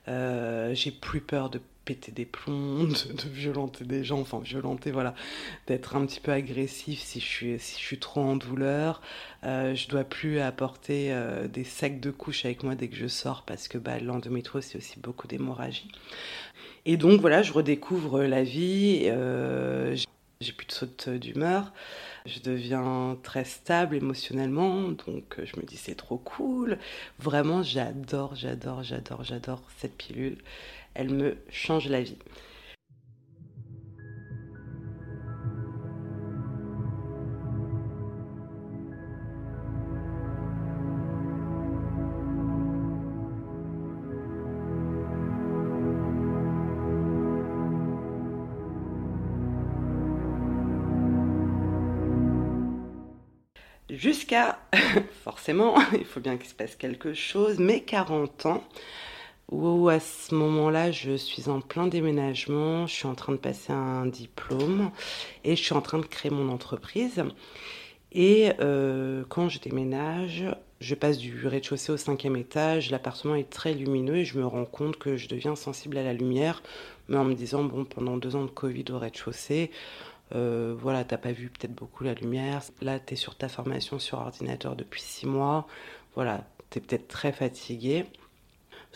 Euh, 0.09 0.75
j'ai 0.75 0.93
plus 0.93 1.21
peur 1.21 1.51
de 1.51 1.61
péter 1.85 2.13
des 2.13 2.25
plombs, 2.25 2.89
de, 2.89 3.29
violenter 3.29 3.85
des 3.85 4.05
gens, 4.05 4.21
enfin 4.21 4.41
violenter, 4.41 4.91
voilà, 4.91 5.15
d'être 5.67 5.97
un 5.97 6.07
petit 6.07 6.21
peu 6.21 6.33
agressif 6.33 7.01
si 7.01 7.21
je 7.21 7.27
suis, 7.27 7.59
si 7.59 7.81
je 7.81 7.87
suis 7.87 7.99
trop 7.99 8.21
en 8.21 8.37
douleur. 8.37 9.01
Euh, 9.45 9.75
je 9.75 9.89
dois 9.89 10.05
plus 10.05 10.41
apporter 10.41 11.13
euh, 11.13 11.47
des 11.49 11.65
sacs 11.65 12.01
de 12.01 12.11
couches 12.11 12.45
avec 12.45 12.63
moi 12.63 12.75
dès 12.75 12.89
que 12.89 12.97
je 12.97 13.07
sors 13.07 13.43
parce 13.43 13.69
que 13.69 13.79
bah, 13.79 13.99
l'endométriose, 13.99 14.65
c'est 14.65 14.79
aussi 14.79 14.99
beaucoup 14.99 15.27
d'hémorragie. 15.27 15.91
Et 16.87 16.97
donc 16.97 17.21
voilà, 17.21 17.43
je 17.43 17.53
redécouvre 17.53 18.23
la 18.23 18.43
vie, 18.43 19.03
euh, 19.05 19.97
j'ai 20.41 20.53
plus 20.53 20.67
de 20.67 20.73
saute 20.73 21.09
d'humeur. 21.09 21.73
Je 22.27 22.41
deviens 22.41 23.19
très 23.23 23.45
stable 23.45 23.97
émotionnellement, 23.97 24.89
donc 24.89 25.39
je 25.43 25.61
me 25.61 25.67
dis 25.67 25.77
c'est 25.77 25.95
trop 25.95 26.17
cool. 26.17 26.79
Vraiment, 27.19 27.63
j'adore, 27.63 28.35
j'adore, 28.35 28.83
j'adore, 28.83 29.25
j'adore 29.25 29.63
cette 29.79 29.95
pilule 29.95 30.39
elle 30.95 31.11
me 31.11 31.37
change 31.51 31.89
la 31.89 32.03
vie. 32.03 32.19
Jusqu'à, 53.91 54.59
forcément, 55.25 55.77
il 55.93 56.05
faut 56.05 56.21
bien 56.21 56.37
qu'il 56.37 56.49
se 56.49 56.55
passe 56.55 56.75
quelque 56.75 57.15
chose, 57.15 57.59
mes 57.59 57.83
40 57.83 58.47
ans, 58.47 58.65
où 59.51 59.89
à 59.89 60.01
ce 60.01 60.35
moment-là, 60.35 60.91
je 60.91 61.17
suis 61.17 61.49
en 61.49 61.61
plein 61.61 61.87
déménagement, 61.87 62.87
je 62.87 62.95
suis 62.95 63.07
en 63.07 63.15
train 63.15 63.33
de 63.33 63.39
passer 63.39 63.73
un 63.73 64.07
diplôme 64.07 64.91
et 65.45 65.57
je 65.57 65.63
suis 65.63 65.75
en 65.75 65.83
train 65.83 65.99
de 65.99 66.07
créer 66.07 66.31
mon 66.31 66.49
entreprise. 66.49 67.23
Et 68.13 68.53
euh, 68.61 69.25
quand 69.29 69.49
je 69.49 69.59
déménage, 69.59 70.45
je 70.81 70.95
passe 70.95 71.19
du 71.19 71.47
rez-de-chaussée 71.47 71.93
au 71.93 71.97
cinquième 71.97 72.37
étage, 72.37 72.91
l'appartement 72.91 73.35
est 73.35 73.51
très 73.51 73.75
lumineux 73.75 74.17
et 74.17 74.25
je 74.25 74.39
me 74.39 74.47
rends 74.47 74.65
compte 74.65 74.97
que 74.97 75.17
je 75.17 75.29
deviens 75.29 75.57
sensible 75.57 75.99
à 75.99 76.05
la 76.05 76.13
lumière, 76.13 76.63
mais 77.09 77.17
en 77.17 77.25
me 77.25 77.35
disant, 77.35 77.65
bon, 77.65 77.85
pendant 77.85 78.17
deux 78.17 78.37
ans 78.37 78.45
de 78.45 78.51
Covid 78.51 78.85
au 78.91 78.99
rez-de-chaussée, 78.99 79.71
euh, 80.35 80.75
voilà, 80.79 81.05
t'as 81.05 81.19
pas 81.19 81.33
vu 81.33 81.51
peut-être 81.51 81.75
beaucoup 81.75 82.05
la 82.05 82.15
lumière, 82.15 82.63
là 82.81 82.99
tu 82.99 83.15
es 83.15 83.17
sur 83.17 83.35
ta 83.37 83.49
formation 83.49 83.99
sur 83.99 84.19
ordinateur 84.19 84.77
depuis 84.77 85.03
six 85.03 85.27
mois, 85.27 85.67
voilà, 86.15 86.45
tu 86.71 86.79
es 86.79 86.81
peut-être 86.81 87.09
très 87.09 87.33
fatigué. 87.33 88.05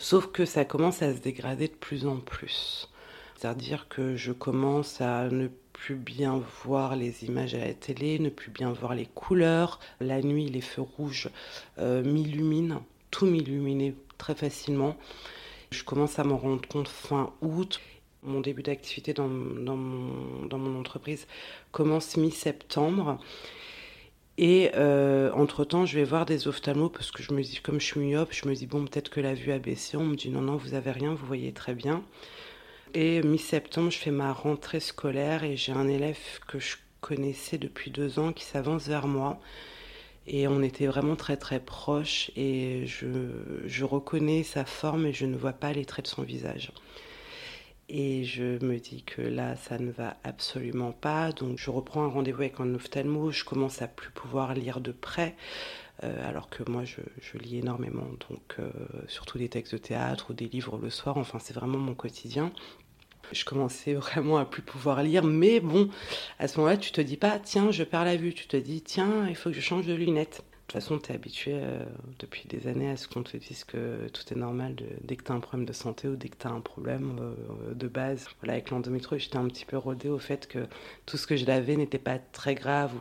Sauf 0.01 0.27
que 0.27 0.45
ça 0.45 0.63
commence 0.63 1.01
à 1.01 1.13
se 1.13 1.19
dégrader 1.19 1.67
de 1.67 1.73
plus 1.73 2.07
en 2.07 2.21
plus. 2.21 2.87
C'est-à-dire 3.35 3.89
que 3.89 4.15
je 4.15 4.31
commence 4.31 5.01
à 5.01 5.27
ne 5.27 5.49
plus 5.73 5.95
bien 5.95 6.41
voir 6.63 6.95
les 6.95 7.25
images 7.25 7.53
à 7.53 7.59
la 7.59 7.73
télé, 7.73 8.17
ne 8.17 8.29
plus 8.29 8.49
bien 8.49 8.71
voir 8.71 8.95
les 8.95 9.07
couleurs. 9.07 9.81
La 9.99 10.21
nuit, 10.21 10.49
les 10.49 10.61
feux 10.61 10.83
rouges 10.83 11.29
euh, 11.79 12.01
m'illuminent, 12.01 12.81
tout 13.11 13.25
m'illuminait 13.25 13.93
très 14.17 14.35
facilement. 14.35 14.95
Je 15.69 15.83
commence 15.83 16.17
à 16.17 16.23
m'en 16.23 16.37
rendre 16.37 16.65
compte 16.65 16.87
fin 16.87 17.33
août. 17.41 17.81
Mon 18.23 18.39
début 18.39 18.63
d'activité 18.63 19.13
dans, 19.13 19.27
mon 19.27 20.79
entreprise 20.79 21.27
commence 21.73 22.15
mi-septembre. 22.15 23.19
Et 24.41 24.71
euh, 24.75 25.33
entre-temps, 25.33 25.85
je 25.85 25.99
vais 25.99 26.05
voir 26.05 26.25
des 26.25 26.47
ophtalmos 26.47 26.89
parce 26.89 27.11
que 27.11 27.21
je 27.21 27.33
me 27.33 27.41
dis, 27.41 27.59
comme 27.61 27.81
je 27.81 27.85
suis 27.85 27.99
myope, 27.99 28.31
je 28.31 28.47
me 28.47 28.55
dis, 28.55 28.67
bon, 28.67 28.85
peut-être 28.85 29.09
que 29.09 29.19
la 29.19 29.33
vue 29.33 29.51
a 29.51 29.59
baissé. 29.59 29.97
On 29.97 30.05
me 30.05 30.15
dit, 30.15 30.29
non, 30.29 30.39
non, 30.39 30.55
vous 30.55 30.75
avez 30.75 30.91
rien, 30.91 31.13
vous 31.13 31.25
voyez 31.25 31.51
très 31.51 31.73
bien. 31.73 32.05
Et 32.93 33.21
mi-septembre, 33.21 33.91
je 33.91 33.97
fais 33.97 34.11
ma 34.11 34.31
rentrée 34.31 34.79
scolaire 34.79 35.43
et 35.43 35.57
j'ai 35.57 35.73
un 35.73 35.89
élève 35.89 36.17
que 36.47 36.57
je 36.57 36.77
connaissais 37.01 37.57
depuis 37.57 37.91
deux 37.91 38.17
ans 38.17 38.31
qui 38.31 38.45
s'avance 38.45 38.87
vers 38.87 39.07
moi. 39.07 39.41
Et 40.25 40.47
on 40.47 40.61
était 40.61 40.87
vraiment 40.87 41.17
très 41.17 41.35
très 41.35 41.59
proches 41.59 42.31
et 42.37 42.85
je, 42.85 43.07
je 43.65 43.83
reconnais 43.83 44.43
sa 44.43 44.63
forme 44.63 45.05
et 45.05 45.11
je 45.11 45.25
ne 45.25 45.35
vois 45.35 45.51
pas 45.51 45.73
les 45.73 45.83
traits 45.83 46.05
de 46.05 46.09
son 46.11 46.23
visage. 46.23 46.71
Et 47.91 48.23
je 48.23 48.63
me 48.63 48.77
dis 48.77 49.01
que 49.01 49.19
là, 49.19 49.55
ça 49.55 49.79
ne 49.79 49.89
va 49.89 50.15
absolument 50.23 50.91
pas. 50.91 51.31
Donc 51.31 51.57
je 51.57 51.71
reprends 51.71 52.03
un 52.03 52.07
rendez-vous 52.07 52.41
avec 52.41 52.59
un 52.59 52.75
ophtalmo. 52.75 53.31
Je 53.31 53.43
commence 53.43 53.81
à 53.81 53.87
plus 53.87 54.11
pouvoir 54.11 54.53
lire 54.53 54.79
de 54.79 54.91
près. 54.91 55.35
Euh, 56.03 56.29
alors 56.29 56.49
que 56.49 56.69
moi, 56.69 56.83
je, 56.85 57.01
lis 57.39 57.57
énormément. 57.57 58.07
Donc 58.29 58.57
euh, 58.59 58.69
surtout 59.07 59.39
des 59.39 59.49
textes 59.49 59.73
de 59.73 59.79
théâtre 59.79 60.27
ou 60.29 60.33
des 60.33 60.47
livres 60.47 60.77
le 60.77 60.91
soir. 60.91 61.17
Enfin, 61.17 61.39
c'est 61.39 61.55
vraiment 61.55 61.79
mon 61.79 61.95
quotidien. 61.95 62.53
Je 63.31 63.43
commençais 63.43 63.93
vraiment 63.95 64.37
à 64.37 64.45
plus 64.45 64.61
pouvoir 64.61 65.01
lire. 65.01 65.23
Mais 65.23 65.59
bon, 65.59 65.89
à 66.37 66.47
ce 66.47 66.59
moment-là, 66.59 66.77
tu 66.77 66.91
te 66.91 67.01
dis 67.01 67.17
pas, 67.17 67.39
tiens, 67.39 67.71
je 67.71 67.83
perds 67.83 68.05
la 68.05 68.17
vue. 68.17 68.35
Tu 68.35 68.47
te 68.47 68.57
dis, 68.57 68.83
tiens, 68.83 69.27
il 69.27 69.35
faut 69.35 69.49
que 69.49 69.55
je 69.55 69.61
change 69.61 69.87
de 69.87 69.95
lunettes. 69.95 70.43
De 70.69 70.73
toute 70.73 70.83
façon, 70.83 70.99
tu 70.99 71.11
es 71.11 71.15
habitué 71.15 71.53
euh, 71.55 71.83
depuis 72.19 72.47
des 72.47 72.67
années 72.67 72.91
à 72.91 72.95
ce 72.95 73.07
qu'on 73.07 73.23
te 73.23 73.35
dise 73.35 73.63
que 73.63 74.07
tout 74.13 74.21
est 74.31 74.37
normal 74.37 74.75
dès 75.01 75.15
que 75.15 75.23
tu 75.23 75.31
as 75.31 75.33
un 75.33 75.39
problème 75.39 75.65
de 75.65 75.73
santé 75.73 76.07
ou 76.07 76.15
dès 76.15 76.29
que 76.29 76.37
tu 76.37 76.45
as 76.45 76.51
un 76.51 76.61
problème 76.61 77.17
euh, 77.19 77.73
de 77.73 77.87
base. 77.87 78.27
Voilà, 78.39 78.53
avec 78.53 78.69
l'endométriose, 78.69 79.21
j'étais 79.21 79.37
un 79.37 79.47
petit 79.47 79.65
peu 79.65 79.77
rodée 79.77 80.09
au 80.09 80.19
fait 80.19 80.47
que 80.47 80.67
tout 81.07 81.17
ce 81.17 81.25
que 81.25 81.35
je 81.35 81.47
l'avais 81.47 81.75
n'était 81.75 81.97
pas 81.97 82.19
très 82.19 82.53
grave. 82.53 82.91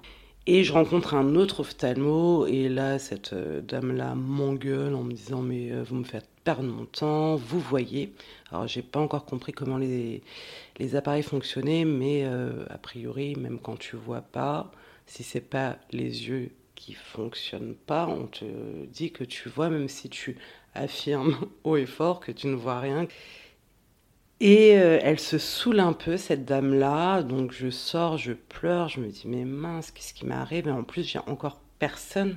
Et 0.47 0.65
je 0.65 0.73
rencontre 0.73 1.13
un 1.13 1.35
autre 1.35 1.61
ophtalmo, 1.61 2.47
et 2.47 2.71
là, 2.71 2.99
cette 2.99 3.35
euh, 3.35 3.61
dame-là 3.61 4.15
m'engueule 4.15 4.95
en 4.95 5.03
me 5.03 5.13
disant 5.13 5.43
Mais 5.43 5.71
vous 5.83 5.97
me 5.97 6.05
faites 6.05 6.27
perdre 6.45 6.63
mon 6.63 6.87
temps, 6.87 7.37
vous 7.37 7.61
voyez. 7.61 8.15
Alors, 8.51 8.67
j'ai 8.67 8.81
pas 8.81 9.01
encore 9.01 9.27
compris 9.27 9.53
comment 9.53 9.77
les, 9.77 10.23
les 10.79 10.97
appareils 10.97 11.23
fonctionnaient, 11.23 11.85
mais 11.85 12.25
a 12.25 12.79
priori, 12.79 13.37
même 13.37 13.59
quand 13.59 13.79
tu 13.79 13.97
vois 13.97 14.23
pas, 14.23 14.73
si 15.05 15.23
c'est 15.23 15.43
pas 15.43 15.77
les 15.93 16.29
yeux 16.29 16.51
qui 16.79 16.95
fonctionne 16.95 17.75
pas, 17.75 18.07
on 18.07 18.27
te 18.27 18.45
dit 18.87 19.11
que 19.13 19.25
tu 19.25 19.49
vois, 19.49 19.69
même 19.69 19.89
si 19.89 20.09
tu 20.09 20.39
affirmes 20.75 21.37
haut 21.65 21.77
et 21.77 21.87
fort 21.87 22.21
que 22.21 22.33
tu 22.33 22.47
ne 22.47 22.55
vois 22.55 22.81
rien. 22.81 23.07
Et 24.41 24.79
euh, 24.79 25.01
elle 25.03 25.19
se 25.19 25.37
saoule 25.39 25.81
un 25.81 25.93
peu, 25.93 26.17
cette 26.17 26.45
dame-là. 26.45 27.23
Donc 27.23 27.53
je 27.53 27.71
sors, 27.71 28.17
je 28.17 28.33
pleure, 28.33 28.89
je 28.89 29.01
me 29.01 29.09
dis, 29.09 29.25
mais 29.27 29.45
mince, 29.45 29.91
qu'est-ce 29.91 30.15
qui 30.15 30.27
m'arrive? 30.27 30.69
Et 30.69 30.71
en 30.71 30.85
plus, 30.85 31.03
j'ai 31.03 31.19
encore 31.27 31.61
personne 31.81 32.37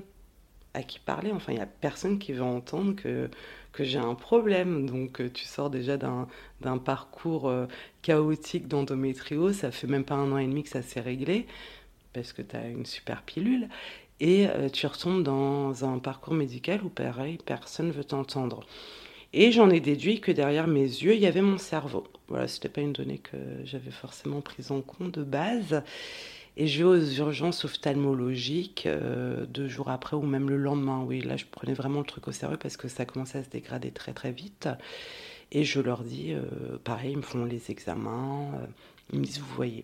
à 0.73 0.83
qui 0.83 0.99
parler. 0.99 1.31
Enfin, 1.31 1.51
il 1.53 1.55
n'y 1.57 1.61
a 1.61 1.67
personne 1.67 2.17
qui 2.17 2.33
veut 2.33 2.41
entendre 2.43 2.95
que, 2.95 3.29
que 3.73 3.83
j'ai 3.83 3.99
un 3.99 4.15
problème. 4.15 4.87
Donc, 4.87 5.21
euh, 5.21 5.29
tu 5.31 5.45
sors 5.45 5.69
déjà 5.69 5.97
d'un 5.97 6.77
parcours 6.79 7.47
euh, 7.49 7.67
chaotique 8.01 8.67
d'endométrio. 8.67 9.53
Ça 9.53 9.71
fait 9.71 9.87
même 9.87 10.05
pas 10.05 10.15
un 10.15 10.31
an 10.31 10.37
et 10.39 10.47
demi 10.47 10.63
que 10.63 10.69
ça 10.69 10.81
s'est 10.81 11.01
réglé 11.01 11.45
parce 12.13 12.33
que 12.33 12.41
tu 12.41 12.55
as 12.55 12.67
une 12.67 12.85
super 12.85 13.23
pilule 13.23 13.69
et 14.21 14.47
euh, 14.47 14.69
tu 14.69 14.85
retombes 14.85 15.23
dans 15.23 15.83
un 15.83 15.97
parcours 15.97 16.35
médical 16.35 16.81
où 16.83 16.89
pareil, 16.89 17.39
personne 17.43 17.87
ne 17.87 17.91
veut 17.91 18.03
t'entendre. 18.03 18.61
Et 19.33 19.51
j'en 19.51 19.69
ai 19.71 19.79
déduit 19.79 20.21
que 20.21 20.31
derrière 20.31 20.67
mes 20.67 20.83
yeux, 20.83 21.15
il 21.15 21.21
y 21.21 21.25
avait 21.25 21.41
mon 21.41 21.57
cerveau. 21.57 22.05
Voilà, 22.27 22.47
ce 22.47 22.57
n'était 22.57 22.69
pas 22.69 22.81
une 22.81 22.93
donnée 22.93 23.17
que 23.17 23.37
j'avais 23.63 23.89
forcément 23.89 24.41
prise 24.41 24.71
en 24.71 24.81
compte 24.81 25.11
de 25.11 25.23
base. 25.23 25.81
Et 26.55 26.67
je 26.67 26.79
vais 26.79 26.83
aux 26.83 27.11
urgences 27.13 27.65
ophtalmologiques 27.65 28.85
euh, 28.85 29.45
deux 29.47 29.67
jours 29.67 29.89
après 29.89 30.15
ou 30.15 30.21
même 30.21 30.49
le 30.49 30.57
lendemain. 30.57 31.03
Oui, 31.03 31.21
là, 31.21 31.35
je 31.35 31.45
prenais 31.49 31.73
vraiment 31.73 31.99
le 31.99 32.05
truc 32.05 32.27
au 32.27 32.31
sérieux 32.31 32.57
parce 32.57 32.77
que 32.77 32.89
ça 32.89 33.05
commençait 33.05 33.39
à 33.39 33.43
se 33.43 33.49
dégrader 33.49 33.89
très 33.89 34.13
très 34.13 34.31
vite. 34.31 34.69
Et 35.51 35.63
je 35.63 35.79
leur 35.79 36.03
dis, 36.03 36.33
euh, 36.33 36.77
pareil, 36.83 37.13
ils 37.13 37.17
me 37.17 37.23
font 37.23 37.45
les 37.45 37.71
examens. 37.71 38.51
ils 39.11 39.19
me 39.19 39.25
disent, 39.25 39.39
vous 39.39 39.55
voyez, 39.55 39.81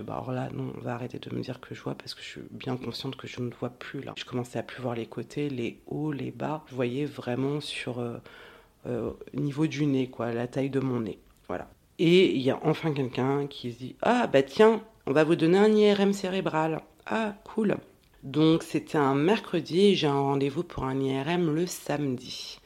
bah, 0.00 0.14
alors 0.14 0.32
là, 0.32 0.48
non, 0.52 0.72
on 0.76 0.80
va 0.80 0.94
arrêter 0.94 1.18
de 1.18 1.34
me 1.34 1.40
dire 1.42 1.60
que 1.60 1.74
je 1.74 1.82
vois 1.82 1.94
parce 1.94 2.14
que 2.14 2.22
je 2.22 2.26
suis 2.26 2.40
bien 2.50 2.76
consciente 2.76 3.16
que 3.16 3.26
je 3.26 3.40
ne 3.40 3.50
vois 3.50 3.70
plus 3.70 4.00
là. 4.00 4.14
Je 4.16 4.24
commençais 4.24 4.58
à 4.58 4.62
plus 4.62 4.80
voir 4.80 4.94
les 4.94 5.06
côtés, 5.06 5.48
les 5.48 5.80
hauts, 5.86 6.12
les 6.12 6.30
bas. 6.30 6.64
Je 6.68 6.74
voyais 6.74 7.04
vraiment 7.04 7.60
sur 7.60 7.98
euh, 7.98 8.18
euh 8.86 9.12
niveau 9.34 9.66
du 9.66 9.86
nez, 9.86 10.08
quoi, 10.08 10.32
la 10.32 10.46
taille 10.46 10.70
de 10.70 10.80
mon 10.80 11.00
nez. 11.00 11.18
Voilà. 11.48 11.68
Et 11.98 12.34
il 12.34 12.42
y 12.42 12.50
a 12.50 12.58
enfin 12.62 12.92
quelqu'un 12.92 13.46
qui 13.46 13.72
se 13.72 13.78
dit 13.78 13.96
Ah, 14.02 14.26
bah 14.26 14.42
tiens, 14.42 14.82
on 15.06 15.12
va 15.12 15.24
vous 15.24 15.36
donner 15.36 15.58
un 15.58 15.72
IRM 15.72 16.12
cérébral. 16.12 16.80
Ah, 17.06 17.34
cool. 17.44 17.76
Donc 18.22 18.62
c'était 18.62 18.98
un 18.98 19.16
mercredi 19.16 19.96
j'ai 19.96 20.06
un 20.06 20.20
rendez-vous 20.20 20.62
pour 20.62 20.84
un 20.84 20.98
IRM 21.00 21.52
le 21.52 21.66
samedi. 21.66 22.60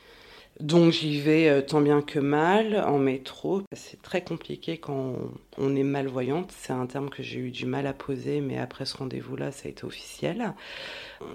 Donc 0.60 0.92
j'y 0.92 1.20
vais 1.20 1.48
euh, 1.48 1.60
tant 1.60 1.82
bien 1.82 2.00
que 2.00 2.18
mal 2.18 2.82
en 2.86 2.98
métro. 2.98 3.62
C'est 3.72 4.00
très 4.00 4.24
compliqué 4.24 4.78
quand 4.78 5.16
on 5.58 5.76
est 5.76 5.82
malvoyante. 5.82 6.50
C'est 6.56 6.72
un 6.72 6.86
terme 6.86 7.10
que 7.10 7.22
j'ai 7.22 7.38
eu 7.38 7.50
du 7.50 7.66
mal 7.66 7.86
à 7.86 7.92
poser, 7.92 8.40
mais 8.40 8.58
après 8.58 8.86
ce 8.86 8.96
rendez-vous-là, 8.96 9.52
ça 9.52 9.66
a 9.66 9.70
été 9.70 9.84
officiel. 9.84 10.54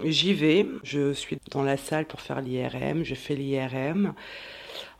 J'y 0.03 0.33
vais, 0.33 0.65
je 0.83 1.13
suis 1.13 1.37
dans 1.51 1.63
la 1.63 1.77
salle 1.77 2.05
pour 2.05 2.21
faire 2.21 2.41
l'IRM, 2.41 3.03
je 3.03 3.15
fais 3.15 3.35
l'IRM. 3.35 4.13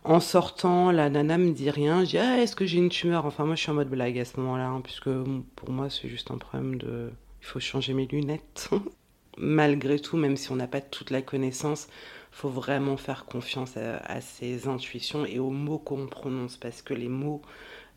En 0.04 0.20
sortant, 0.20 0.92
la 0.92 1.10
nana 1.10 1.38
me 1.38 1.51
dit 1.51 1.70
rien. 1.70 2.04
Je 2.04 2.10
dis 2.12 2.18
ah, 2.20 2.40
est-ce 2.40 2.56
que 2.56 2.66
j'ai 2.66 2.78
une 2.78 2.90
tumeur? 2.90 3.25
Enfin 3.25 3.46
moi 3.46 3.56
je 3.56 3.62
suis 3.62 3.72
en 3.72 3.75
mode 3.75 3.90
blague 3.90 4.20
à 4.20 4.25
ce 4.25 4.40
moment-là, 4.40 4.68
hein, 4.68 4.82
puisque 4.82 5.10
pour 5.56 5.70
moi 5.72 5.90
c'est 5.90 6.08
juste 6.08 6.30
un 6.32 6.38
problème 6.38 6.78
de... 6.78 7.12
Il 7.42 7.46
faut 7.48 7.60
changer 7.60 7.94
mes 7.94 8.06
lunettes. 8.06 8.70
Malgré 9.38 9.98
tout, 9.98 10.18
même 10.18 10.38
si 10.38 10.51
on 10.51 10.56
n'a 10.56 10.68
pas 10.68 10.82
toute 10.82 11.10
la 11.10 11.22
connaissance, 11.22 11.88
faut 12.32 12.50
vraiment 12.50 12.98
faire 12.98 13.26
confiance 13.26 13.78
à, 13.78 14.22
ses 14.22 14.68
intuitions 14.68 15.26
et 15.26 15.38
aux 15.38 15.50
mots 15.50 15.78
qu'on 15.78 16.08
prononce, 16.08 16.58
parce 16.58 16.82
que 16.82 16.94
les 16.94 17.10
mots 17.10 17.42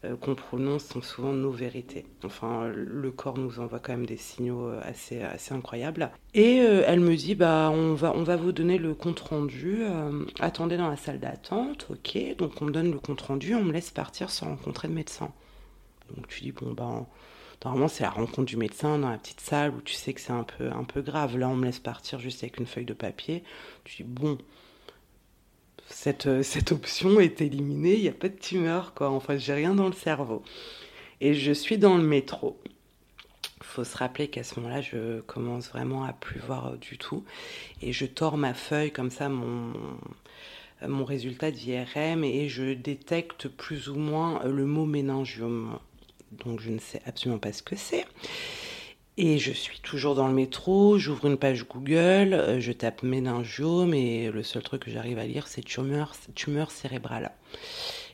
euh, 0.04 0.16
qu'on 0.16 0.34
prononce 0.34 0.84
sont 0.84 1.02
souvent 1.02 1.32
nos 1.32 1.52
vérités. 1.52 2.04
Enfin, 2.24 2.68
le 2.74 3.10
corps 3.12 3.38
nous 3.38 3.60
envoie 3.60 3.78
quand 3.78 3.92
même 3.92 4.06
des 4.06 4.16
signaux 4.16 4.66
euh, 4.66 4.80
assez, 4.82 5.22
assez 5.22 5.54
incroyables. 5.54 6.10
Et 6.34 6.60
euh, 6.60 6.82
elle 6.86 7.00
me 7.00 7.14
dit, 7.16 7.36
bah, 7.36 7.70
on 7.72 7.94
va, 7.94 8.12
on 8.14 8.24
va 8.24 8.36
vous 8.36 8.52
donner 8.52 8.76
le 8.76 8.94
compte 8.94 9.20
rendu. 9.20 9.84
attendez 10.40 10.76
dans 10.76 10.88
la 10.88 10.96
salle 10.96 11.20
d'attente, 11.20 11.86
ok. 11.90 12.36
Donc 12.36 12.60
on 12.60 12.66
me 12.66 12.72
donne 12.72 12.90
le 12.90 12.98
compte 12.98 13.20
rendu, 13.20 13.54
on 13.54 13.62
me 13.62 13.72
laisse 13.72 13.90
partir 13.90 14.30
sans 14.30 14.46
rencontrer 14.46 14.88
de 14.88 14.94
médecin. 14.94 15.30
Donc 16.14 16.26
tu 16.28 16.42
dis, 16.42 16.52
bon, 16.52 16.72
ben, 16.72 17.06
Normalement, 17.64 17.88
c'est 17.88 18.04
la 18.04 18.10
rencontre 18.10 18.44
du 18.44 18.58
médecin 18.58 18.98
dans 18.98 19.08
la 19.08 19.16
petite 19.16 19.40
salle 19.40 19.72
où 19.74 19.80
tu 19.80 19.94
sais 19.94 20.12
que 20.12 20.20
c'est 20.20 20.32
un 20.32 20.44
peu, 20.44 20.70
un 20.70 20.84
peu 20.84 21.00
grave. 21.00 21.38
Là, 21.38 21.48
on 21.48 21.56
me 21.56 21.64
laisse 21.64 21.78
partir 21.78 22.18
juste 22.18 22.42
avec 22.42 22.58
une 22.58 22.66
feuille 22.66 22.84
de 22.84 22.92
papier. 22.92 23.42
Tu 23.84 24.02
dis, 24.02 24.08
bon, 24.08 24.36
cette, 25.88 26.26
euh, 26.26 26.42
cette 26.42 26.72
option 26.72 27.20
est 27.20 27.40
éliminée, 27.40 27.94
il 27.94 28.02
n'y 28.02 28.08
a 28.08 28.12
pas 28.12 28.28
de 28.28 28.36
tumeur, 28.36 28.92
quoi. 28.92 29.10
Enfin, 29.10 29.38
j'ai 29.38 29.54
rien 29.54 29.74
dans 29.74 29.86
le 29.86 29.94
cerveau. 29.94 30.42
Et 31.22 31.32
je 31.32 31.52
suis 31.52 31.78
dans 31.78 31.96
le 31.96 32.02
métro. 32.02 32.58
Faut 33.62 33.84
se 33.84 33.96
rappeler 33.96 34.28
qu'à 34.28 34.44
ce 34.44 34.60
moment-là, 34.60 34.82
je 34.82 35.20
commence 35.22 35.68
vraiment 35.70 36.04
à 36.04 36.12
plus 36.12 36.40
voir 36.40 36.76
du 36.76 36.98
tout. 36.98 37.24
Et 37.80 37.94
je 37.94 38.04
tords 38.04 38.36
ma 38.36 38.52
feuille 38.52 38.92
comme 38.92 39.10
ça, 39.10 39.30
mon, 39.30 39.72
mon 40.86 41.04
résultat 41.06 41.50
d'IRM, 41.50 42.24
et 42.24 42.48
je 42.50 42.74
détecte 42.74 43.48
plus 43.48 43.88
ou 43.88 43.96
moins 43.96 44.42
le 44.44 44.66
mot 44.66 44.84
méningiome 44.84 45.78
donc 46.44 46.60
je 46.60 46.70
ne 46.70 46.78
sais 46.78 47.00
absolument 47.06 47.38
pas 47.38 47.52
ce 47.52 47.62
que 47.62 47.76
c'est. 47.76 48.04
Et 49.16 49.38
je 49.38 49.52
suis 49.52 49.78
toujours 49.78 50.16
dans 50.16 50.26
le 50.26 50.34
métro, 50.34 50.98
j'ouvre 50.98 51.26
une 51.26 51.36
page 51.36 51.68
Google, 51.68 52.34
euh, 52.34 52.58
je 52.58 52.72
tape 52.72 53.04
méningiome 53.04 53.94
et 53.94 54.28
le 54.28 54.42
seul 54.42 54.64
truc 54.64 54.82
que 54.82 54.90
j'arrive 54.90 55.18
à 55.18 55.26
lire 55.26 55.46
c'est 55.46 55.62
tumeur, 55.62 56.14
cérébrale. 56.70 57.30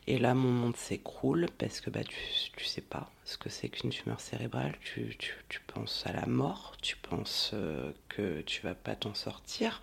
Et 0.07 0.19
là 0.19 0.35
mon 0.35 0.50
monde 0.50 0.77
s'écroule 0.77 1.47
parce 1.57 1.81
que 1.81 1.89
bah, 1.89 2.05
tu, 2.05 2.19
tu 2.55 2.65
sais 2.67 2.83
pas 2.83 3.11
ce 3.25 3.39
que 3.39 3.49
c'est 3.49 3.71
qu'une 3.71 3.91
tumeur 3.91 4.21
cérébrale, 4.21 4.75
tu, 4.83 5.17
tu, 5.17 5.61
penses 5.69 6.03
à 6.05 6.12
la 6.12 6.27
mort, 6.27 6.75
tu 6.83 6.97
penses 6.97 7.53
euh, 7.55 7.93
que 8.09 8.43
tu 8.43 8.61
vas 8.62 8.75
pas 8.75 8.97
t'en 8.97 9.15
sortir. 9.15 9.83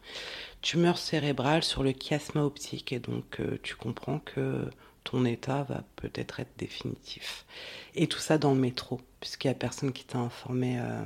Tumeur 0.62 1.00
cérébrale 1.00 1.64
sur 1.64 1.82
le 1.82 1.94
chiasma 1.94 2.44
optique 2.44 2.92
et 2.94 3.00
donc 3.00 3.40
euh, 3.40 3.58
tu 3.64 3.76
comprends 3.76 4.20
que 4.20 4.70
ton 5.10 5.24
état 5.24 5.64
va 5.64 5.84
peut-être 5.96 6.42
être 6.42 6.52
définitif. 6.58 7.46
Et 7.96 8.08
tout 8.08 8.20
ça 8.20 8.38
dans 8.38 8.54
le 8.54 8.60
métro, 8.60 9.00
puisqu'il 9.22 9.48
n'y 9.48 9.52
a 9.52 9.56
personne 9.56 9.94
qui 9.94 10.04
t'a 10.04 10.18
informé 10.18 10.80
euh, 10.80 11.06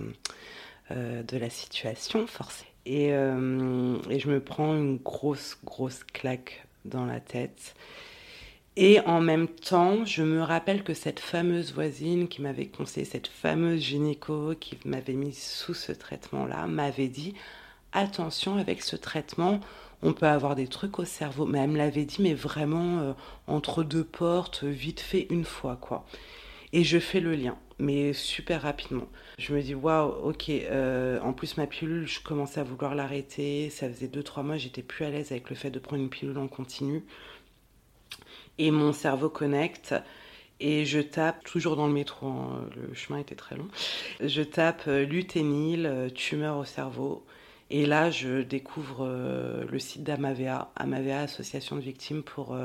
euh, 0.89 1.24
de 1.24 1.38
la 1.38 1.51
situation, 1.51 2.25
forcément. 2.25 2.70
Et, 2.88 3.13
euh, 3.13 3.98
et, 4.10 4.20
je 4.20 4.27
me 4.27 4.39
prends 4.39 4.74
une 4.74 4.98
grosse, 4.98 5.55
grosse 5.63 6.03
claque 6.03 6.65
dans 6.84 7.05
la 7.05 7.20
tête. 7.20 7.75
Et 8.75 9.00
en 9.01 9.22
même 9.22 9.48
temps, 9.48 10.03
je 10.03 10.24
me 10.24 10.41
rappelle 10.41 10.84
que 10.84 10.96
cette 10.96 11.20
fameuse 11.20 11.72
voisine 11.72 12.27
qui 12.27 12.41
m'avait 12.41 12.65
conseillé, 12.65 13.05
cette 13.05 13.27
fameuse 13.27 13.81
gynéco 13.81 14.55
qui 14.60 14.79
m'avait 14.84 15.13
mis 15.13 15.34
sous 15.34 15.75
ce 15.75 15.91
traitement-là, 15.91 16.65
m'avait 16.65 17.10
dit 17.10 17.36
attention 17.91 18.58
avec 18.58 18.81
ce 18.81 18.96
traitement, 18.96 19.60
on 20.03 20.13
peut 20.13 20.27
avoir 20.27 20.55
des 20.55 20.67
trucs 20.67 21.00
au 21.00 21.05
cerveau. 21.05 21.46
Mais 21.46 21.60
elle 21.60 21.70
me 21.72 21.77
l'avait 21.77 22.05
dit, 22.05 22.22
mais 22.22 22.34
vraiment 22.34 23.00
euh, 23.00 23.13
entre 23.48 23.84
deux 23.84 24.03
portes, 24.03 24.63
vite 24.63 25.00
fait 25.00 25.27
une 25.29 25.46
fois, 25.46 25.75
quoi. 25.75 26.05
Et 26.74 26.84
je 26.84 27.00
fais 27.00 27.20
le 27.20 27.36
lien, 27.36 27.58
mais 27.79 28.13
super 28.13 28.62
rapidement. 28.62 29.08
Je 29.38 29.53
me 29.53 29.62
dis, 29.62 29.75
waouh, 29.75 30.29
ok, 30.29 30.50
euh, 30.50 31.20
en 31.22 31.34
plus 31.34 31.58
ma 31.58 31.67
pilule, 31.67 32.08
je 32.08 32.22
commençais 32.22 32.62
à 32.62 32.63
vouloir 32.63 32.96
l'arrêter. 32.96 33.70
Ça 33.70 33.89
faisait 33.89 34.08
deux, 34.08 34.24
trois 34.24 34.43
mois, 34.43 34.58
j'étais 34.58 34.84
plus 34.84 35.05
à 35.05 35.10
l'aise 35.10 35.31
avec 35.31 35.50
le 35.50 35.55
fait 35.55 35.70
de 35.70 35.79
prendre 35.79 36.01
une 36.01 36.10
pilule 36.10 36.38
en 36.38 36.48
continu. 36.48 37.03
Et 38.58 38.72
mon 38.72 38.93
cerveau 38.93 39.29
connecte. 39.29 39.96
Et 40.62 40.86
je 40.86 41.00
tape, 41.00 41.43
toujours 41.43 41.75
dans 41.75 41.88
le 41.88 41.93
métro, 41.93 42.27
hein, 42.27 42.70
le 42.75 42.93
chemin 42.93 43.17
était 43.17 43.34
très 43.34 43.55
long, 43.55 43.67
je 44.24 44.43
tape 44.43 44.84
euh, 44.88 45.05
luténil, 45.05 46.12
tumeur 46.13 46.58
au 46.58 46.65
cerveau. 46.65 47.25
Et 47.74 47.86
là, 47.86 48.12
je 48.12 48.42
découvre 48.42 49.06
euh, 49.08 49.66
le 49.66 49.80
site 49.80 50.04
d'Amavea, 50.04 50.72
Amavea, 50.75 51.22
Association 51.22 51.78
de 51.78 51.82
victimes 51.82 52.22
pour 52.22 52.56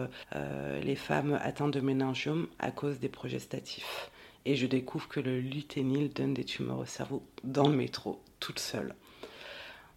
les 0.83 0.97
femmes 0.97 1.39
atteintes 1.41 1.73
de 1.73 1.81
méningiome 1.81 2.49
à 2.59 2.71
cause 2.71 2.99
des 2.99 3.09
progestatifs. 3.09 4.11
Et 4.45 4.57
je 4.57 4.67
découvre 4.67 5.09
que 5.09 5.21
le 5.21 5.41
luténil 5.41 6.13
donne 6.13 6.35
des 6.35 6.45
tumeurs 6.45 6.79
au 6.79 6.85
cerveau 6.85 7.23
dans 7.43 7.69
le 7.69 7.77
métro, 7.77 8.21
toute 8.39 8.59
seule. 8.59 8.95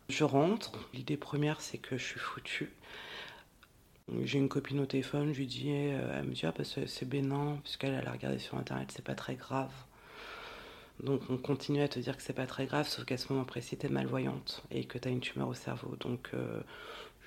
Je 0.09 0.23
rentre, 0.23 0.71
l'idée 0.93 1.17
première 1.17 1.61
c'est 1.61 1.77
que 1.77 1.97
je 1.97 2.03
suis 2.03 2.19
foutue. 2.19 2.71
J'ai 4.23 4.39
une 4.39 4.49
copine 4.49 4.79
au 4.79 4.87
téléphone, 4.87 5.33
je 5.33 5.37
lui 5.37 5.45
dis, 5.45 5.69
euh, 5.69 6.17
elle 6.17 6.27
me 6.27 6.33
dit, 6.33 6.45
ah, 6.47 6.53
bah, 6.57 6.63
c'est 6.63 7.07
bénin, 7.07 7.59
puisqu'elle 7.63 7.95
a 7.95 8.11
regardé 8.11 8.39
sur 8.39 8.57
internet, 8.57 8.91
c'est 8.91 9.05
pas 9.05 9.13
très 9.13 9.35
grave. 9.35 9.71
Donc 11.03 11.21
on 11.29 11.37
continue 11.37 11.81
à 11.81 11.87
te 11.87 11.99
dire 11.99 12.17
que 12.17 12.23
c'est 12.23 12.33
pas 12.33 12.45
très 12.45 12.65
grave, 12.65 12.87
sauf 12.87 13.05
qu'à 13.05 13.17
ce 13.17 13.31
moment 13.31 13.45
précis, 13.45 13.77
t'es 13.77 13.89
malvoyante 13.89 14.63
et 14.71 14.85
que 14.85 14.97
t'as 14.97 15.09
une 15.09 15.21
tumeur 15.21 15.47
au 15.47 15.53
cerveau. 15.53 15.95
Donc 15.99 16.31
euh, 16.33 16.61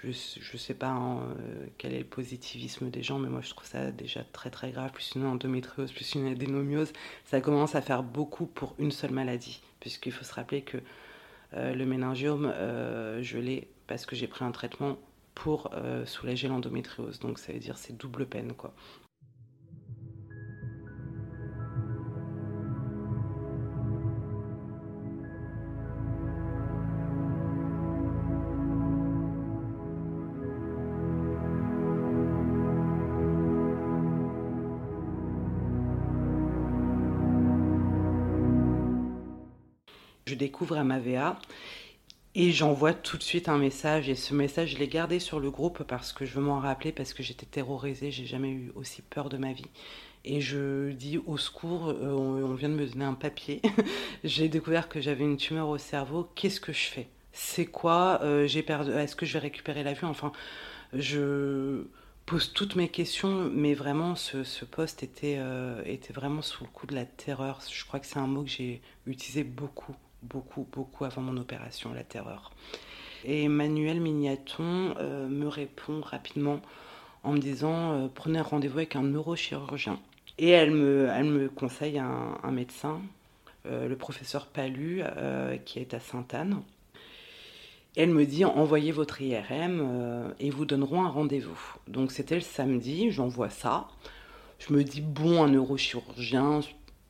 je, 0.02 0.11
je 0.12 0.57
sais 0.57 0.75
pas 0.75 0.91
hein, 0.91 1.21
euh, 1.23 1.67
quel 1.79 1.95
est 1.95 2.00
le 2.00 2.05
positivisme 2.05 2.91
des 2.91 3.02
gens, 3.02 3.19
mais 3.19 3.29
moi 3.29 3.41
je 3.41 3.50
trouve 3.50 3.67
ça 3.67 3.91
déjà 3.91 4.25
très 4.25 4.50
très 4.50 4.73
grave. 4.73 4.93
Plus 4.93 5.12
une 5.17 5.25
endométriose, 5.25 5.93
plus 5.93 6.14
une 6.14 6.26
adénomiose, 6.26 6.93
ça 7.25 7.41
commence 7.41 7.75
à 7.75 7.81
faire 7.81 8.02
beaucoup 8.02 8.47
pour 8.47 8.75
une 8.79 8.93
seule 8.93 9.12
maladie. 9.12 9.62
Puisqu'il 9.81 10.12
faut 10.12 10.25
se 10.25 10.35
rappeler 10.35 10.62
que 10.62 10.79
le 11.52 11.85
méningiome, 11.85 12.52
je 13.21 13.38
l'ai 13.38 13.69
parce 13.87 14.07
que 14.07 14.17
j'ai 14.17 14.26
pris 14.26 14.45
un 14.45 14.52
traitement 14.52 14.97
pour 15.35 15.71
euh, 15.75 16.05
soulager 16.07 16.49
l'endométriose. 16.49 17.19
Donc 17.21 17.38
ça 17.38 17.52
veut 17.52 17.59
dire 17.59 17.79
c'est 17.79 17.97
double 17.97 18.26
peine 18.26 18.52
quoi. 18.52 18.73
Je 40.26 40.35
découvre 40.35 40.76
Amavea 40.76 41.38
et 42.35 42.52
j'envoie 42.52 42.95
tout 42.95 43.19
de 43.19 43.23
suite 43.23 43.49
un 43.49 43.59
message. 43.59 44.09
Et 44.09 44.14
ce 44.14 44.35
message, 44.35 44.71
je 44.71 44.79
l'ai 44.79 44.88
gardé 44.88 45.19
sur 45.19 45.41
le 45.41 45.50
groupe 45.50 45.83
parce 45.83 46.12
que 46.12 46.25
je 46.25 46.35
veux 46.35 46.43
m'en 46.43 46.61
rappeler, 46.61 46.93
parce 46.93 47.12
que 47.12 47.23
j'étais 47.23 47.47
terrorisée. 47.47 48.11
J'ai 48.11 48.26
jamais 48.26 48.50
eu 48.50 48.73
aussi 48.76 49.02
peur 49.02 49.29
de 49.29 49.37
ma 49.37 49.52
vie. 49.52 49.67
Et 50.25 50.41
je 50.41 50.93
dis 50.93 51.19
au 51.19 51.37
secours, 51.37 51.88
euh, 51.88 52.12
on, 52.12 52.55
vient 52.55 52.69
de 52.69 52.75
me 52.75 52.87
donner 52.87 53.05
un 53.05 53.14
papier. 53.14 53.61
j'ai 54.25 54.49
découvert 54.49 54.88
que 54.88 55.00
j'avais 55.00 55.25
une 55.25 55.37
tumeur 55.37 55.69
au 55.69 55.79
cerveau. 55.79 56.29
Qu'est-ce 56.37 56.61
que 56.61 56.73
je 56.73 56.85
fais? 56.85 57.09
C'est 57.33 57.67
quoi 57.67 58.21
euh. 58.23 58.47
Est-ce 58.47 59.17
que 59.17 59.26
je 59.26 59.33
vais 59.35 59.41
récupérer 59.41 59.83
la 59.83 59.93
vue? 59.93 60.07
Enfin, 60.07 60.33
je 60.93 61.87
pose 62.26 62.52
toutes 62.52 62.76
mes 62.76 62.88
questions, 62.88 63.50
mais 63.52 63.75
vraiment, 63.75 64.14
ce, 64.14 64.45
ce 64.45 64.64
poste 64.64 65.02
était, 65.02 65.37
euh, 65.38 65.83
était 65.85 66.12
vraiment 66.12 66.43
sous 66.43 66.62
le 66.62 66.71
coup 66.71 66.87
de 66.87 66.95
la 66.95 67.05
terreur. 67.05 67.61
Je 67.69 67.85
crois 67.85 67.99
que 67.99 68.07
c'est 68.07 68.19
un 68.19 68.29
mot 68.29 68.45
que 68.45 68.50
j'ai 68.50 68.81
utilisé 69.07 69.43
beaucoup 69.43 69.97
beaucoup, 70.23 70.67
beaucoup 70.73 71.05
avant 71.05 71.23
mon 71.23 71.37
opération, 71.37 71.93
la 71.93 72.05
terreur. 72.05 72.52
Et 73.25 73.45
Emmanuel 73.45 74.00
Mignaton 74.00 74.95
euh, 74.99 75.29
me 75.29 75.47
répond 75.47 76.00
rapidement 76.00 76.61
en 77.23 77.33
me 77.33 77.38
disant 77.38 77.93
euh, 77.93 78.09
prenez 78.12 78.38
un 78.38 78.43
rendez-vous 78.43 78.79
avec 78.79 78.97
un 78.97 79.02
neurochirurgien. 79.02 80.00
Et 80.38 80.50
elle 80.50 80.73
me, 80.73 81.09
elle 81.14 81.26
me 81.26 81.49
conseille 81.49 81.99
un, 81.99 82.50
médecin, 82.50 83.00
euh, 83.67 83.87
le 83.87 83.97
professeur 83.97 84.47
Palu, 84.47 85.02
qui 85.64 85.79
est 85.79 85.95
à 85.95 86.00
Sainte-Anne. 86.00 86.62
Elle 87.95 88.09
me 88.09 88.25
dit 88.25 88.47
envoyez 88.47 88.91
votre 88.91 89.21
IRM 89.21 90.35
et 90.41 90.49
vous 90.49 90.64
donneront 90.64 91.05
un 91.05 91.11
rendez-vous. 91.11 91.61
Donc 91.87 92.11
c'était 92.11 92.35
le 92.35 92.41
samedi, 92.41 93.11
j'envoie 93.11 93.50
ça. 93.50 93.88
Je 94.59 94.73
me 94.73 94.83
dis 94.83 95.02
bon, 95.02 95.45
un 95.45 95.49
neurochirurgien, 95.49 96.61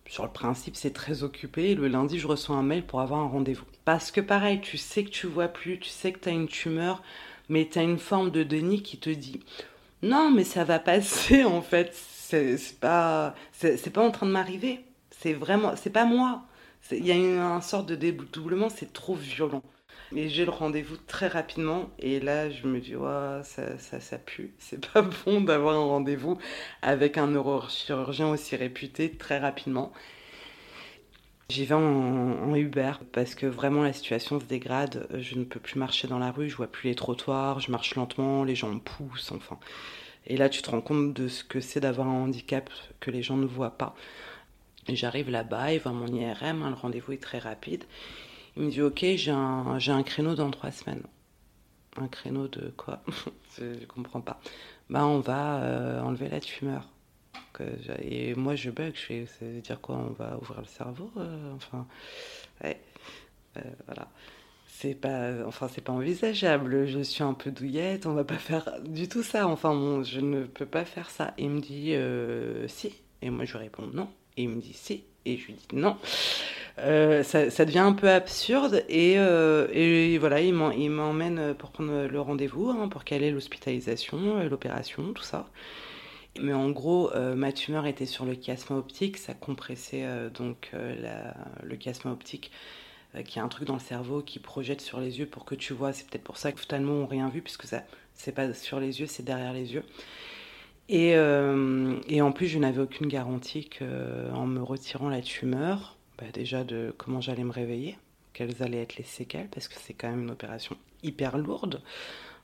sur 0.07 0.25
le 0.25 0.31
principe, 0.31 0.77
c'est 0.77 0.93
très 0.93 1.23
occupé. 1.23 1.75
Le 1.75 1.89
lundi, 1.89 2.19
je 2.19 2.27
reçois 2.27 2.57
un 2.57 2.63
mail 2.63 2.85
pour 2.85 3.01
avoir 3.01 3.21
un 3.21 3.29
rendez-vous. 3.29 3.65
Parce 3.85 4.11
que 4.11 4.21
pareil, 4.21 4.61
tu 4.61 4.77
sais 4.77 5.05
que 5.05 5.11
tu 5.11 5.27
vois 5.27 5.49
plus, 5.49 5.79
tu 5.79 5.89
sais 5.89 6.13
que 6.13 6.19
tu 6.19 6.29
as 6.29 6.33
une 6.33 6.49
tumeur, 6.49 7.03
mais 7.49 7.69
tu 7.71 7.79
as 7.79 7.83
une 7.83 7.99
forme 7.99 8.31
de 8.31 8.43
déni 8.43 8.83
qui 8.83 8.99
te 8.99 9.11
dit 9.11 9.41
non, 10.03 10.31
mais 10.31 10.45
ça 10.45 10.65
va 10.65 10.79
passer 10.79 11.45
en 11.47 11.63
fait. 11.63 11.95
C'est 11.95 12.81
pas, 12.81 13.35
c'est 13.53 13.93
pas 13.93 14.03
en 14.03 14.11
train 14.11 14.27
de 14.27 14.33
m'arriver. 14.33 14.81
C'est 15.11 15.35
vraiment, 15.35 15.75
c'est 15.77 15.91
pas 15.91 16.07
moi. 16.07 16.43
Il 16.91 17.07
y 17.07 17.13
a 17.13 17.15
une, 17.15 17.39
un 17.39 17.61
sorte 17.61 17.87
de 17.87 17.95
dédoublement, 17.95 18.71
c'est 18.71 18.93
trop 18.93 19.15
violent. 19.15 19.63
Et 20.15 20.29
j'ai 20.29 20.45
le 20.45 20.51
rendez-vous 20.51 20.97
très 21.07 21.29
rapidement. 21.29 21.91
Et 21.99 22.21
là, 22.21 22.51
je 22.51 22.67
me 22.67 22.81
dis, 22.81 22.95
ça, 23.45 23.79
ça, 23.79 24.01
ça 24.01 24.19
pue. 24.19 24.53
C'est 24.59 24.91
pas 24.93 25.03
bon 25.03 25.41
d'avoir 25.41 25.77
un 25.77 25.85
rendez-vous 25.87 26.39
avec 26.83 27.19
un 27.19 27.29
neurochirurgien 27.29 28.29
aussi 28.29 28.57
réputé 28.57 29.11
très 29.11 29.39
rapidement. 29.39 29.93
J'y 31.49 31.67
vais 31.67 31.75
en, 31.75 32.55
Uber 32.55 32.93
parce 33.13 33.35
que 33.35 33.47
vraiment 33.47 33.83
la 33.83 33.93
situation 33.93 34.41
se 34.41 34.45
dégrade. 34.45 35.07
Je 35.19 35.37
ne 35.37 35.45
peux 35.45 35.61
plus 35.61 35.79
marcher 35.79 36.09
dans 36.09 36.19
la 36.19 36.31
rue, 36.31 36.49
je 36.49 36.57
vois 36.57 36.67
plus 36.67 36.89
les 36.89 36.95
trottoirs, 36.95 37.61
je 37.61 37.71
marche 37.71 37.95
lentement, 37.95 38.45
les 38.45 38.55
gens 38.55 38.71
me 38.71 38.81
poussent, 38.81 39.33
enfin. 39.33 39.59
Et 40.27 40.37
là, 40.37 40.49
tu 40.49 40.63
te 40.63 40.71
rends 40.71 40.81
compte 40.81 41.13
de 41.13 41.29
ce 41.29 41.45
que 41.45 41.61
c'est 41.61 41.81
d'avoir 41.81 42.09
un 42.09 42.23
handicap 42.23 42.71
que 43.01 43.11
les 43.11 43.23
gens 43.23 43.37
ne 43.37 43.47
voient 43.47 43.77
pas. 43.77 43.95
J'arrive 44.89 45.31
là-bas, 45.31 45.75
il 45.75 45.81
voit 45.81 45.93
mon 45.93 46.07
IRM, 46.07 46.63
hein, 46.63 46.71
le 46.71 46.75
rendez-vous 46.75 47.13
est 47.13 47.23
très 47.23 47.39
rapide. 47.39 47.85
Il 48.57 48.65
me 48.65 48.71
dit 48.71 48.83
Ok, 48.83 49.05
j'ai 49.17 49.31
un, 49.31 49.79
j'ai 49.79 49.93
un 49.93 50.03
créneau 50.03 50.35
dans 50.35 50.51
trois 50.51 50.71
semaines. 50.71 51.03
Un 51.97 52.09
créneau 52.09 52.49
de 52.49 52.73
quoi 52.77 53.03
Je 53.59 53.85
comprends 53.87 54.21
pas. 54.21 54.41
Bah, 54.91 55.07
on 55.07 55.21
va 55.21 55.63
euh, 55.63 56.01
enlever 56.03 56.29
la 56.29 56.41
tumeur. 56.41 56.89
et 58.01 58.35
moi, 58.35 58.55
je 58.55 58.71
bug. 58.71 58.95
Je 58.95 59.01
fais 59.01 59.27
Ça 59.27 59.47
veut 59.47 59.61
dire 59.61 59.81
quoi 59.81 59.97
On 59.97 60.13
va 60.13 60.37
ouvrir 60.41 60.61
le 60.61 60.67
cerveau 60.67 61.11
euh, 61.17 61.55
Enfin, 61.55 61.87
ouais. 62.63 62.81
Euh, 63.59 63.61
voilà 63.87 64.09
c'est 64.67 64.95
pas 64.95 65.47
enfin 65.47 65.69
c'est 65.69 65.83
pas 65.83 65.93
envisageable 65.93 66.87
je 66.87 67.01
suis 67.01 67.23
un 67.23 67.35
peu 67.35 67.51
douillette 67.51 68.07
on 68.07 68.15
va 68.15 68.25
pas 68.25 68.39
faire 68.39 68.81
du 68.81 69.07
tout 69.07 69.23
ça 69.23 69.47
enfin 69.47 70.03
je 70.03 70.21
ne 70.21 70.45
peux 70.45 70.65
pas 70.65 70.87
faire 70.87 71.11
ça 71.11 71.35
il 71.37 71.51
me 71.51 71.61
dit 71.61 71.93
si 72.73 72.95
et 73.21 73.29
moi 73.29 73.45
je 73.45 73.59
réponds 73.59 73.87
non 73.93 74.09
et 74.39 74.45
il 74.45 74.49
me 74.49 74.61
dit 74.61 74.73
si 74.73 75.05
et 75.27 75.37
je 75.37 75.49
lui 75.49 75.53
dis 75.53 75.67
non 75.75 75.99
euh, 76.79 77.23
ça, 77.23 77.65
devient 77.65 77.81
un 77.81 77.93
peu 77.93 78.09
absurde 78.09 78.85
et, 78.89 79.15
euh, 79.19 80.17
voilà, 80.19 80.41
il 80.41 80.55
m'emmène 80.55 81.55
pour 81.55 81.71
prendre 81.71 82.07
le 82.07 82.21
rendez-vous, 82.21 82.71
hein, 82.71 82.89
pour 82.89 83.05
caler 83.05 83.31
l'hospitalisation, 83.31 84.39
euh, 84.39 84.49
l'opération, 84.49 85.13
tout 85.13 85.23
ça. 85.23 85.49
Mais 86.41 86.55
en 86.55 86.71
gros, 86.71 87.11
ma 87.37 87.53
tumeur 87.53 87.85
était 87.85 88.07
sur 88.07 88.25
le 88.25 88.33
chiasme 88.33 88.73
optique, 88.73 89.19
ça 89.19 89.35
compressait 89.35 90.07
donc 90.33 90.71
le 90.73 91.77
chiasme 91.79 92.09
optique, 92.09 92.51
qui 93.27 93.39
est 93.39 93.43
un 93.43 93.49
truc 93.49 93.69
dans 93.69 93.75
le 93.75 93.81
cerveau 93.81 94.23
qui 94.23 94.39
projette 94.39 94.81
sur 94.81 94.99
les 94.99 95.19
yeux 95.19 95.27
pour 95.27 95.45
que 95.45 95.55
tu 95.55 95.75
vois. 95.75 95.93
C'est 95.93 96.09
peut-être 96.09 96.25
pour 96.25 96.39
ça 96.39 96.51
que 96.53 96.59
totalement 96.59 96.95
on 96.95 97.07
rien 97.07 97.29
vu, 97.29 97.43
puisque 97.43 97.65
ça, 97.65 97.83
c'est 98.15 98.33
pas 98.33 98.55
sur 98.55 98.81
les 98.81 99.01
yeux, 99.01 99.07
c'est 99.07 99.23
derrière 99.23 99.53
les 99.53 99.75
yeux. 99.75 99.85
Et 100.89 101.19
en 101.19 102.33
plus, 102.33 102.49
je 102.49 102.59
n'avais 102.59 102.81
aucune 102.81 103.09
garantie 103.09 103.69
qu'en 103.69 104.47
me 104.47 104.63
retirant 104.63 105.11
la 105.11 105.21
tumeur, 105.21 105.99
bah, 106.19 106.27
déjà 106.33 106.65
de 106.65 106.95
comment 106.99 107.21
j'allais 107.21 107.45
me 107.45 107.53
réveiller, 107.53 107.99
quelles 108.33 108.63
allaient 108.63 108.83
être 108.83 108.97
les 108.97 109.05
séquelles, 109.05 109.49
parce 109.49 109.69
que 109.69 109.75
c'est 109.79 109.95
quand 109.95 110.11
même 110.11 110.23
une 110.23 110.31
opération 110.31 110.77
hyper 111.03 111.39
lourde. 111.39 111.83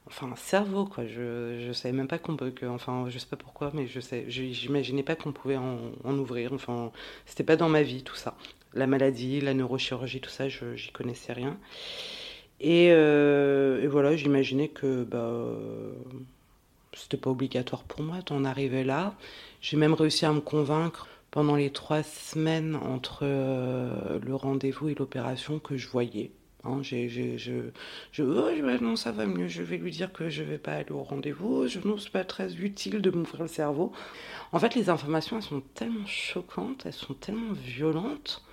Enfin, 0.07 0.33
un 0.33 0.37
cerveau, 0.37 0.87
quoi. 0.87 1.07
Je, 1.07 1.65
je 1.67 1.73
savais 1.73 1.93
même 1.93 2.09
pas 2.09 2.19
qu'on 2.19 2.37
peut. 2.37 2.51
Que, 2.51 2.65
enfin, 2.67 3.07
je 3.11 3.19
sais 3.19 3.27
pas 3.27 3.37
pourquoi, 3.37 3.71
mais 3.75 3.87
je 3.87 4.01
sais, 4.01 4.25
j'imaginais 4.29 5.03
pas 5.03 5.17
qu'on 5.17 5.33
pouvait 5.33 5.59
en, 5.59 6.19
ouvrir. 6.19 6.53
Enfin, 6.55 6.93
c'était 7.27 7.45
pas 7.45 7.57
dans 7.57 7.69
ma 7.69 7.83
vie, 7.83 8.03
tout 8.03 8.15
ça. 8.15 8.35
La 8.75 8.87
maladie, 8.87 9.41
la 9.41 9.55
neurochirurgie, 9.55 10.21
tout 10.21 10.31
ça, 10.31 10.49
j'y 10.49 10.91
connaissais 10.93 11.33
rien. 11.35 11.59
Et, 12.61 12.89
euh, 12.91 13.83
et 13.83 13.87
voilà, 13.87 14.17
j'imaginais 14.17 14.69
que 14.69 15.05
bah, 15.05 15.47
c'était 16.95 17.17
pas 17.17 17.31
obligatoire 17.31 17.85
pour 17.85 18.03
moi 18.03 18.19
d'en 18.27 18.45
arriver 18.45 18.85
là. 18.85 19.15
J'ai 19.61 19.77
même 19.77 19.95
réussi 19.95 20.25
à 20.27 20.33
me 20.33 20.41
convaincre 20.41 21.07
pendant 21.31 21.57
les 21.57 21.71
trois 21.71 22.03
semaines 22.03 22.77
entre 22.77 23.21
euh, 23.23 24.19
le 24.21 24.35
rendez-vous 24.35 24.89
et 24.89 24.95
l'opération 24.95 25.59
que 25.59 25.77
je 25.77 25.89
voyais. 25.89 26.33
Hein, 26.65 26.83
je, 26.83 27.07
je, 27.39 28.23
oh, 28.23 28.83
non, 28.83 28.97
ça 28.97 29.13
va 29.13 29.27
mieux, 29.27 29.47
je 29.47 29.63
vais 29.63 29.77
lui 29.77 29.93
dire 29.93 30.13
que 30.13 30.29
je 30.29 30.43
vais 30.43 30.59
pas 30.59 30.73
aller 30.73 30.91
au 30.91 31.03
rendez-vous, 31.03 31.69
je, 31.69 31.79
non, 31.85 31.99
c'est 31.99 32.11
pas 32.11 32.25
très 32.25 32.57
utile 32.57 33.01
de 33.01 33.11
m'ouvrir 33.11 33.43
le 33.43 33.49
cerveau. 33.49 33.93
En 34.53 34.59
fait, 34.59 34.75
les 34.75 34.91
informations, 34.91 35.37
elles 35.37 35.43
sont 35.43 35.63
tellement 35.75 36.07
choquantes, 36.07 36.85
elles 36.85 36.93
sont 36.93 37.15
tellement 37.15 37.53
violentes. 37.53 38.45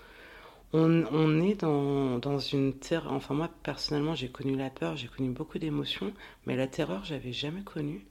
On, 0.73 1.41
est 1.41 1.61
dans, 1.61 2.39
une 2.39 2.73
terreur. 2.73 3.13
Enfin, 3.13 3.33
moi, 3.33 3.49
personnellement, 3.63 4.13
j'ai 4.13 4.27
connu 4.27 4.57
la 4.57 4.69
peur, 4.69 4.97
j'ai 4.97 5.07
connu 5.07 5.29
beaucoup 5.29 5.57
d'émotions, 5.57 6.11
mais 6.45 6.57
la 6.57 6.67
terreur, 6.67 7.05
j'avais 7.05 7.31
jamais 7.31 7.61
connu. 7.61 8.05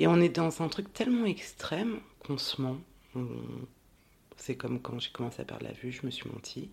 Et 0.00 0.08
on 0.08 0.16
est 0.16 0.28
dans 0.28 0.60
un 0.60 0.68
truc 0.68 0.92
tellement 0.92 1.24
extrême 1.24 2.00
qu'on 2.26 2.36
se 2.36 2.60
ment 2.60 2.78
C'est 4.36 4.56
comme 4.56 4.80
quand 4.80 4.98
j'ai 5.00 5.10
commencé 5.10 5.42
à 5.42 5.44
perdre 5.44 5.64
la 5.64 5.72
vue, 5.72 5.90
je 5.90 6.06
me 6.06 6.10
suis 6.10 6.28
menti. 6.30 6.70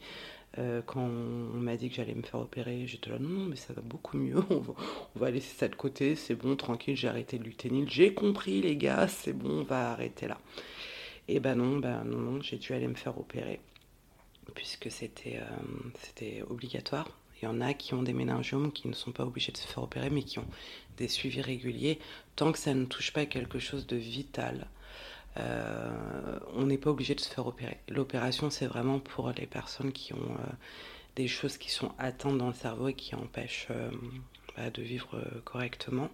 Euh, 0.58 0.82
quand 0.86 1.02
on 1.02 1.60
m'a 1.60 1.76
dit 1.76 1.90
que 1.90 1.96
j'allais 1.96 2.14
me 2.14 2.22
faire 2.22 2.40
opérer, 2.40 2.88
j'étais 2.88 3.10
là, 3.10 3.20
non, 3.20 3.30
non, 3.30 3.46
mais 3.46 3.56
ça 3.58 3.74
va 3.74 3.82
beaucoup 3.82 4.18
mieux, 4.18 4.38
on 4.50 5.20
va, 5.20 5.32
laisser 5.32 5.54
ça 5.58 5.68
de 5.68 5.76
côté, 5.76 6.16
c'est 6.16 6.36
bon, 6.36 6.56
tranquille, 6.56 6.96
j'ai 6.96 7.10
arrêté 7.10 7.38
le 7.38 7.44
luténil, 7.44 7.90
j'ai 7.90 8.14
compris 8.14 8.62
les 8.62 8.78
gars, 8.78 9.08
c'est 9.10 9.34
bon, 9.34 9.62
on 9.62 9.64
va 9.64 9.92
arrêter 9.92 10.28
là. 10.28 10.40
Et 11.28 11.40
ben 11.40 11.56
non, 11.56 11.80
ben 11.80 12.04
non, 12.06 12.20
non, 12.20 12.42
j'ai 12.42 12.58
dû 12.58 12.72
aller 12.74 12.88
me 12.88 12.96
faire 12.96 13.20
opérer, 13.20 13.60
puisque 14.54 14.90
c'était 14.92 15.42
c'était 16.02 16.44
obligatoire. 16.50 17.10
Il 17.42 17.46
y 17.46 17.48
en 17.48 17.60
a 17.60 17.74
qui 17.74 17.94
ont 17.94 18.04
des 18.04 18.14
méningiomes 18.14 18.72
qui 18.72 18.88
ne 18.88 18.94
sont 18.94 19.12
pas 19.12 19.26
obligés 19.26 19.52
de 19.52 19.58
se 19.58 19.68
faire 19.68 19.84
opérer, 19.84 20.10
mais 20.10 20.24
qui 20.24 20.40
ont 20.40 20.48
des 20.98 21.10
suivis 21.10 21.42
réguliers, 21.42 22.00
tant 22.38 22.52
que 22.52 22.60
ça 22.60 22.74
ne 22.74 22.86
touche 22.86 23.12
pas 23.12 23.26
quelque 23.26 23.60
chose 23.60 23.88
de 23.88 23.98
vital. 23.98 24.68
Euh, 25.38 26.40
on 26.54 26.66
n'est 26.66 26.78
pas 26.78 26.90
obligé 26.90 27.16
de 27.16 27.20
se 27.20 27.30
faire 27.30 27.46
opérer. 27.46 27.78
L'opération, 27.90 28.50
c'est 28.50 28.68
vraiment 28.68 29.00
pour 29.00 29.32
les 29.32 29.46
personnes 29.46 29.92
qui 29.92 30.14
ont 30.14 30.18
euh, 30.18 30.54
des 31.16 31.28
choses 31.28 31.58
qui 31.58 31.70
sont 31.72 31.92
atteintes 31.98 32.38
dans 32.38 32.48
le 32.48 32.54
cerveau 32.54 32.88
et 32.88 32.94
qui 32.94 33.16
empêchent 33.16 33.68
euh, 33.72 33.90
bah, 34.56 34.70
de 34.70 34.82
vivre 34.82 35.22
correctement. 35.44 36.10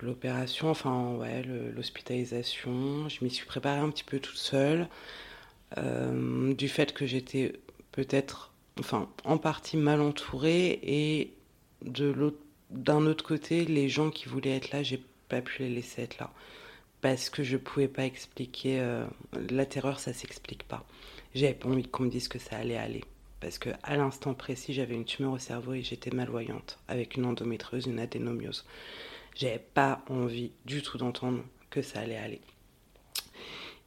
L'opération, 0.00 0.70
enfin 0.70 1.14
ouais, 1.14 1.42
l'hospitalisation, 1.74 3.08
je 3.08 3.24
m'y 3.24 3.30
suis 3.30 3.46
préparée 3.46 3.80
un 3.80 3.90
petit 3.90 4.04
peu 4.04 4.20
toute 4.20 4.36
seule. 4.36 4.86
du 5.76 6.68
fait 6.68 6.92
que 6.92 7.06
j'étais 7.06 7.54
peut-être, 7.90 8.52
enfin, 8.78 9.08
en 9.24 9.38
partie 9.38 9.76
mal 9.76 10.00
entourée 10.00 10.78
et 10.82 11.34
de 11.82 12.12
d'un 12.70 13.06
autre 13.06 13.24
côté, 13.24 13.64
les 13.64 13.88
gens 13.88 14.10
qui 14.10 14.28
voulaient 14.28 14.56
être 14.56 14.72
là, 14.72 14.82
j'ai 14.82 15.02
pas 15.28 15.40
pu 15.40 15.62
les 15.62 15.70
laisser 15.70 16.02
être 16.02 16.18
là. 16.18 16.30
Parce 17.00 17.30
que 17.30 17.42
je 17.42 17.56
pouvais 17.56 17.88
pas 17.88 18.04
expliquer. 18.04 18.80
Euh, 18.80 19.06
la 19.50 19.66
terreur, 19.66 20.00
ça 20.00 20.12
s'explique 20.12 20.64
pas. 20.64 20.84
J'avais 21.34 21.54
pas 21.54 21.68
envie 21.68 21.86
qu'on 21.86 22.04
me 22.04 22.10
dise 22.10 22.28
que 22.28 22.38
ça 22.38 22.56
allait 22.56 22.76
aller. 22.76 23.04
Parce 23.40 23.58
que 23.58 23.70
à 23.84 23.96
l'instant 23.96 24.34
précis, 24.34 24.72
j'avais 24.72 24.94
une 24.94 25.04
tumeur 25.04 25.32
au 25.32 25.38
cerveau 25.38 25.74
et 25.74 25.82
j'étais 25.82 26.10
malvoyante, 26.10 26.78
avec 26.88 27.16
une 27.16 27.24
endométriose, 27.24 27.86
une 27.86 28.00
adénomiose. 28.00 28.64
J'avais 29.36 29.60
pas 29.60 30.02
envie 30.08 30.50
du 30.64 30.82
tout 30.82 30.98
d'entendre 30.98 31.44
que 31.70 31.82
ça 31.82 32.00
allait 32.00 32.16
aller. 32.16 32.40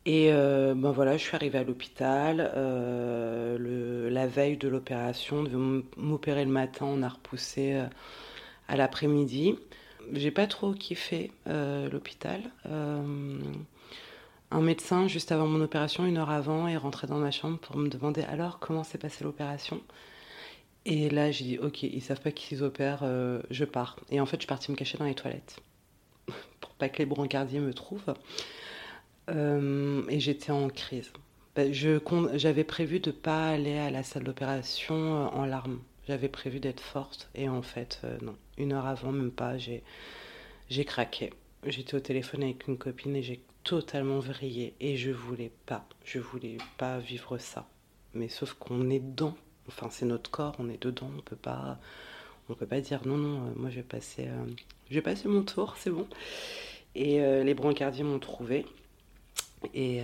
Et 0.05 0.31
euh, 0.31 0.73
ben 0.75 0.91
voilà, 0.91 1.17
je 1.17 1.23
suis 1.23 1.35
arrivée 1.35 1.59
à 1.59 1.63
l'hôpital. 1.63 2.51
Euh, 2.55 4.09
la 4.09 4.25
veille 4.25 4.55
de 4.55 4.69
l'opération, 4.69 5.37
on 5.39 5.43
devait 5.43 5.83
m'opérer 5.97 6.45
le 6.45 6.51
matin, 6.51 6.85
on 6.87 7.03
a 7.03 7.09
repoussé 7.09 7.83
à 8.69 8.77
l'après-midi. 8.77 9.57
J'ai 10.13 10.31
pas 10.31 10.47
trop 10.47 10.73
kiffé 10.73 11.31
euh, 11.47 11.89
l'hôpital. 11.89 12.41
Euh, 12.65 13.39
un 14.51 14.61
médecin, 14.61 15.07
juste 15.07 15.31
avant 15.31 15.47
mon 15.47 15.61
opération, 15.61 16.05
une 16.05 16.17
heure 16.17 16.29
avant, 16.29 16.67
est 16.67 16.77
rentré 16.77 17.07
dans 17.07 17.17
ma 17.17 17.31
chambre 17.31 17.57
pour 17.59 17.77
me 17.77 17.87
demander 17.87 18.23
alors 18.23 18.59
comment 18.59 18.83
s'est 18.83 18.97
passée 18.97 19.23
l'opération. 19.23 19.81
Et 20.85 21.09
là, 21.09 21.31
j'ai 21.31 21.45
dit 21.45 21.57
ok, 21.59 21.83
ils 21.83 22.01
savent 22.01 22.21
pas 22.21 22.31
qu'ils 22.31 22.63
opèrent, 22.63 23.01
euh, 23.03 23.41
je 23.51 23.63
pars. 23.63 23.97
Et 24.09 24.19
en 24.19 24.25
fait, 24.25 24.37
je 24.37 24.41
suis 24.41 24.47
partie 24.47 24.71
me 24.71 24.75
cacher 24.75 24.97
dans 24.97 25.05
les 25.05 25.15
toilettes 25.15 25.61
pour 26.59 26.71
pas 26.71 26.89
que 26.89 26.97
les 26.97 27.05
brancardiers 27.05 27.59
me 27.59 27.73
trouvent. 27.73 28.13
et 29.29 30.19
j'étais 30.19 30.51
en 30.51 30.67
crise. 30.69 31.13
Bah, 31.55 31.63
j'avais 31.71 32.63
prévu 32.63 32.99
de 32.99 33.11
pas 33.11 33.49
aller 33.49 33.77
à 33.77 33.91
la 33.91 34.03
salle 34.03 34.23
d'opération 34.23 35.29
en 35.33 35.45
larmes. 35.45 35.79
J'avais 36.07 36.29
prévu 36.29 36.59
d'être 36.59 36.81
forte 36.81 37.29
et 37.35 37.47
en 37.47 37.61
fait, 37.61 38.01
euh, 38.03 38.17
non. 38.21 38.35
Une 38.57 38.73
heure 38.73 38.87
avant, 38.87 39.11
même 39.11 39.31
pas, 39.31 39.57
j'ai, 39.57 39.83
craqué. 40.85 41.31
J'étais 41.65 41.95
au 41.95 41.99
téléphone 41.99 42.43
avec 42.43 42.67
une 42.67 42.77
copine 42.77 43.15
et 43.15 43.21
j'ai 43.21 43.41
totalement 43.63 44.19
vrillé 44.19 44.73
et 44.79 44.97
je 44.97 45.11
voulais 45.11 45.51
pas. 45.67 45.85
Je 46.03 46.19
voulais 46.19 46.57
pas 46.77 46.97
vivre 46.97 47.37
ça. 47.37 47.67
Mais 48.13 48.29
sauf 48.29 48.53
qu'on 48.53 48.89
est 48.89 48.99
dedans. 48.99 49.37
Enfin, 49.67 49.89
c'est 49.91 50.05
notre 50.05 50.31
corps, 50.31 50.55
on 50.57 50.69
est 50.69 50.81
dedans. 50.81 51.11
On 51.15 51.21
peut 51.21 51.35
pas, 51.35 51.77
on 52.49 52.55
peut 52.55 52.65
pas 52.65 52.81
dire 52.81 53.01
non, 53.05 53.17
non. 53.17 53.47
Euh, 53.47 53.53
moi, 53.55 53.69
je 53.69 53.75
vais 53.75 53.83
passer, 53.83 54.27
euh, 54.27 54.45
je 54.89 54.95
vais 54.95 55.01
passer 55.01 55.27
mon 55.27 55.43
tour, 55.43 55.75
c'est 55.77 55.91
bon. 55.91 56.07
Et 56.95 57.21
les 57.45 57.53
brancardiers 57.53 58.03
m'ont 58.03 58.19
trouvé. 58.19 58.65
Et, 59.73 60.01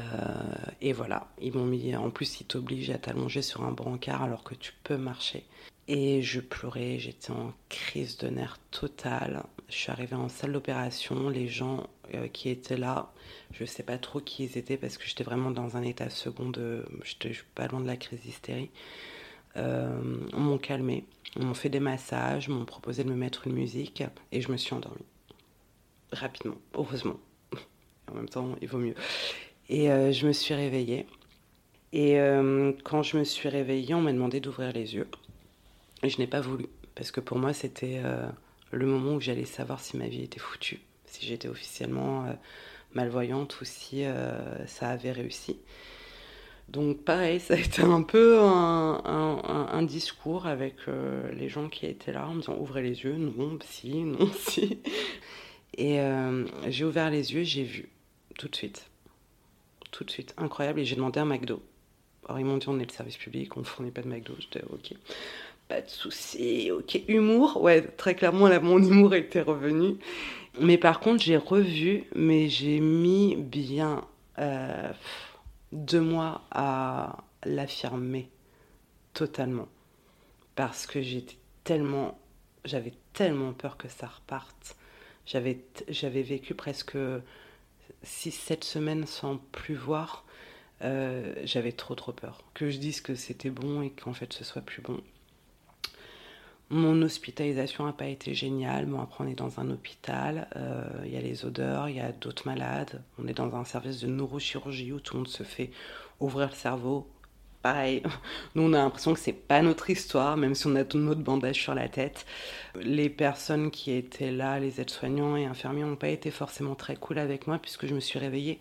et, 0.79 0.93
voilà, 0.93 1.27
ils 1.41 1.53
m'ont 1.53 1.65
mis. 1.65 1.93
En 1.97 2.11
plus, 2.11 2.39
ils 2.39 2.45
t'obligent 2.45 2.91
à 2.91 2.97
t'allonger 2.97 3.41
sur 3.41 3.65
un 3.65 3.71
brancard 3.71 4.23
alors 4.23 4.45
que 4.45 4.55
tu 4.55 4.71
peux 4.85 4.95
marcher. 4.95 5.43
Et 5.87 6.21
je 6.21 6.41
pleurais, 6.41 6.99
j'étais 6.99 7.31
en 7.31 7.53
crise 7.69 8.17
de 8.17 8.27
nerfs 8.27 8.59
totale. 8.71 9.43
Je 9.69 9.75
suis 9.75 9.91
arrivée 9.91 10.17
en 10.17 10.27
salle 10.27 10.51
d'opération, 10.51 11.29
les 11.29 11.47
gens 11.47 11.87
euh, 12.13 12.27
qui 12.27 12.49
étaient 12.49 12.77
là, 12.77 13.11
je 13.51 13.63
ne 13.63 13.67
sais 13.67 13.83
pas 13.83 13.97
trop 13.97 14.19
qui 14.19 14.43
ils 14.43 14.57
étaient 14.57 14.75
parce 14.75 14.97
que 14.97 15.05
j'étais 15.05 15.23
vraiment 15.23 15.51
dans 15.51 15.77
un 15.77 15.83
état 15.83 16.09
second 16.09 16.49
de. 16.49 16.85
J'étais 17.03 17.31
pas 17.55 17.67
loin 17.67 17.79
de 17.79 17.87
la 17.87 17.95
crise 17.95 18.19
d'hystérie. 18.21 18.69
Euh, 19.55 20.01
m'ont 20.33 20.57
calmé, 20.57 21.05
m'ont 21.37 21.53
fait 21.53 21.69
des 21.69 21.79
massages, 21.79 22.49
m'ont 22.49 22.65
proposé 22.65 23.03
de 23.03 23.09
me 23.09 23.15
mettre 23.15 23.47
une 23.47 23.53
musique 23.53 24.03
et 24.31 24.41
je 24.41 24.51
me 24.51 24.57
suis 24.57 24.73
endormie. 24.73 25.05
Rapidement, 26.11 26.57
heureusement. 26.75 27.19
en 28.11 28.15
même 28.15 28.29
temps, 28.29 28.55
il 28.61 28.67
vaut 28.67 28.77
mieux. 28.77 28.95
Et 29.69 29.89
euh, 29.89 30.11
je 30.11 30.27
me 30.27 30.33
suis 30.33 30.53
réveillée. 30.53 31.05
Et 31.93 32.17
quand 32.83 33.01
je 33.01 33.17
me 33.17 33.23
suis 33.23 33.47
réveillée, 33.47 33.95
on 33.95 34.01
m'a 34.01 34.11
demandé 34.11 34.41
d'ouvrir 34.41 34.73
les 34.73 34.93
yeux. 34.93 35.07
Et 36.03 36.09
je 36.09 36.19
n'ai 36.19 36.27
pas 36.27 36.41
voulu, 36.41 36.67
parce 36.95 37.11
que 37.11 37.19
pour 37.19 37.37
moi, 37.37 37.53
c'était 37.53 38.01
euh, 38.03 38.27
le 38.71 38.85
moment 38.85 39.15
où 39.15 39.21
j'allais 39.21 39.45
savoir 39.45 39.79
si 39.79 39.97
ma 39.97 40.07
vie 40.07 40.23
était 40.23 40.39
foutue, 40.39 40.79
si 41.05 41.25
j'étais 41.25 41.47
officiellement 41.47 42.25
euh, 42.25 42.33
malvoyante 42.93 43.59
ou 43.61 43.65
si 43.65 44.05
euh, 44.05 44.65
ça 44.67 44.89
avait 44.89 45.11
réussi. 45.11 45.57
Donc 46.69 47.03
pareil, 47.03 47.39
ça 47.41 47.55
a 47.55 47.57
été 47.57 47.81
un 47.81 48.03
peu 48.03 48.39
un, 48.39 49.81
discours 49.83 50.47
avec 50.47 50.75
les 51.33 51.47
gens 51.47 51.69
qui 51.69 51.85
étaient 51.85 52.11
là 52.11 52.27
en 52.27 52.33
me 52.33 52.41
disant 52.41 52.57
ouvrez 52.59 52.81
les 52.81 53.03
yeux, 53.03 53.15
non, 53.15 53.57
si, 53.63 53.93
non, 54.03 54.29
si. 54.33 54.79
Et 55.77 55.99
j'ai 56.67 56.83
ouvert 56.83 57.09
les 57.09 57.33
yeux, 57.33 57.43
j'ai 57.43 57.63
vu 57.63 57.89
tout 58.37 58.49
de 58.49 58.55
suite. 58.55 58.89
Tout 59.91 60.03
de 60.03 60.11
suite, 60.11 60.33
incroyable. 60.37 60.81
Et 60.81 60.85
j'ai 60.85 60.95
demandé 60.97 61.21
un 61.21 61.25
McDo. 61.25 61.61
Alors 62.27 62.39
ils 62.39 62.45
m'ont 62.45 62.57
dit 62.57 62.67
on 62.67 62.79
est 62.79 62.85
le 62.85 62.91
service 62.91 63.17
public, 63.17 63.55
on 63.55 63.61
ne 63.61 63.65
fournit 63.65 63.91
pas 63.91 64.01
de 64.01 64.09
McDo. 64.09 64.33
J'étais 64.39 64.63
ok. 64.69 64.93
Pas 65.67 65.81
de 65.81 65.89
souci, 65.89 66.71
ok. 66.71 67.01
Humour, 67.09 67.61
ouais, 67.61 67.81
très 67.81 68.15
clairement, 68.15 68.47
là, 68.47 68.59
mon 68.59 68.79
humour 68.83 69.13
était 69.15 69.41
revenu. 69.41 69.97
Mais 70.59 70.77
par 70.77 70.99
contre, 70.99 71.23
j'ai 71.23 71.37
revu, 71.37 72.05
mais 72.15 72.49
j'ai 72.49 72.79
mis 72.79 73.35
bien 73.35 74.05
euh, 74.39 74.91
deux 75.71 76.01
mois 76.01 76.41
à 76.51 77.17
l'affirmer 77.43 78.29
totalement. 79.13 79.67
Parce 80.55 80.87
que 80.87 81.01
j'étais 81.01 81.37
tellement. 81.63 82.17
J'avais 82.65 82.93
tellement 83.13 83.53
peur 83.53 83.77
que 83.77 83.87
ça 83.89 84.07
reparte. 84.07 84.75
J'avais, 85.25 85.59
j'avais 85.89 86.21
vécu 86.21 86.53
presque 86.55 86.97
6-7 88.05 88.63
semaines 88.63 89.05
sans 89.05 89.37
plus 89.51 89.75
voir. 89.75 90.25
Euh, 90.83 91.33
j'avais 91.43 91.71
trop 91.71 91.95
trop 91.95 92.13
peur. 92.13 92.43
Que 92.53 92.69
je 92.69 92.77
dise 92.77 93.01
que 93.01 93.15
c'était 93.15 93.49
bon 93.49 93.81
et 93.81 93.91
qu'en 93.91 94.13
fait 94.13 94.31
ce 94.33 94.43
soit 94.43 94.61
plus 94.61 94.81
bon. 94.81 95.01
Mon 96.69 97.01
hospitalisation 97.01 97.85
n'a 97.85 97.93
pas 97.93 98.07
été 98.07 98.33
géniale. 98.33 98.87
Bon, 98.87 98.99
après, 98.99 99.23
on 99.23 99.27
est 99.27 99.35
dans 99.35 99.59
un 99.61 99.69
hôpital, 99.69 100.49
euh, 100.57 100.83
il 101.05 101.13
y 101.13 101.17
a 101.17 101.21
les 101.21 101.45
odeurs, 101.45 101.87
il 101.87 101.95
y 101.95 102.01
a 102.01 102.11
d'autres 102.11 102.45
malades. 102.45 103.01
On 103.17 103.27
est 103.27 103.33
dans 103.33 103.55
un 103.55 103.63
service 103.63 104.01
de 104.01 104.07
neurochirurgie 104.07 104.91
où 104.91 104.99
tout 104.99 105.13
le 105.13 105.19
monde 105.19 105.29
se 105.29 105.43
fait 105.43 105.71
ouvrir 106.19 106.49
le 106.49 106.55
cerveau. 106.55 107.07
Pareil, 107.61 108.03
nous 108.55 108.63
on 108.63 108.73
a 108.73 108.79
l'impression 108.79 109.13
que 109.13 109.19
c'est 109.19 109.31
pas 109.31 109.61
notre 109.61 109.89
histoire, 109.89 110.35
même 110.35 110.55
si 110.55 110.67
on 110.67 110.75
a 110.75 110.83
tout 110.83 110.97
notre 110.97 111.21
bandage 111.21 111.55
sur 111.55 111.73
la 111.73 111.87
tête. 111.87 112.25
Les 112.75 113.09
personnes 113.09 113.71
qui 113.71 113.91
étaient 113.93 114.31
là, 114.31 114.59
les 114.59 114.81
aides-soignants 114.81 115.37
et 115.37 115.45
infirmiers, 115.45 115.83
n'ont 115.83 115.95
pas 115.95 116.09
été 116.09 116.31
forcément 116.31 116.75
très 116.75 116.97
cool 116.97 117.17
avec 117.17 117.47
moi 117.47 117.59
puisque 117.59 117.87
je 117.87 117.95
me 117.95 118.01
suis 118.01 118.19
réveillée, 118.19 118.59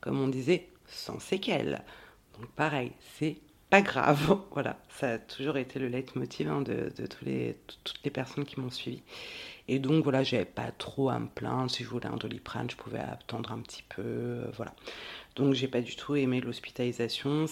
comme 0.00 0.20
on 0.20 0.28
disait, 0.28 0.68
sans 0.86 1.20
séquelles. 1.20 1.84
Donc 2.36 2.50
pareil, 2.50 2.90
c'est 3.16 3.36
pas 3.70 3.82
grave. 3.82 4.38
Voilà, 4.52 4.76
ça 4.88 5.12
a 5.12 5.18
toujours 5.18 5.56
été 5.56 5.78
le 5.78 5.88
leitmotiv 5.88 6.48
hein, 6.48 6.62
de, 6.62 6.90
toutes 7.06 7.24
les 7.24 8.10
personnes 8.10 8.44
qui 8.44 8.60
m'ont 8.60 8.70
suivi. 8.70 9.02
Et 9.68 9.78
donc 9.78 10.02
voilà, 10.02 10.22
j'avais 10.24 10.46
pas 10.46 10.72
trop 10.72 11.10
à 11.10 11.18
me 11.18 11.28
plaindre. 11.28 11.70
Si 11.70 11.84
je 11.84 11.88
voulais 11.88 12.06
un 12.06 12.16
doliprane, 12.16 12.70
je 12.70 12.76
pouvais 12.76 12.98
attendre 12.98 13.52
un 13.52 13.58
petit 13.60 13.84
peu. 13.88 14.02
Euh, 14.02 14.50
voilà. 14.56 14.74
Donc 15.36 15.52
j'ai 15.52 15.68
pas 15.68 15.82
du 15.82 15.94
tout 15.94 16.16
aimé 16.16 16.40
l'hospitalisation. 16.40 17.44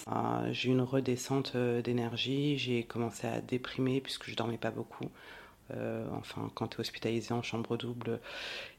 j'ai 0.51 0.69
eu 0.69 0.71
une 0.71 0.81
redescente 0.81 1.53
euh, 1.55 1.81
d'énergie. 1.83 2.57
J'ai 2.57 2.83
commencé 2.83 3.27
à 3.27 3.39
déprimer 3.39 4.01
puisque 4.01 4.29
je 4.29 4.35
dormais 4.35 4.57
pas 4.57 4.71
beaucoup. 4.71 5.09
Euh, 5.71 6.07
enfin, 6.17 6.49
quand 6.55 6.67
tu 6.69 6.77
es 6.77 6.79
hospitalisé 6.79 7.33
en 7.33 7.43
chambre 7.43 7.77
double 7.77 8.19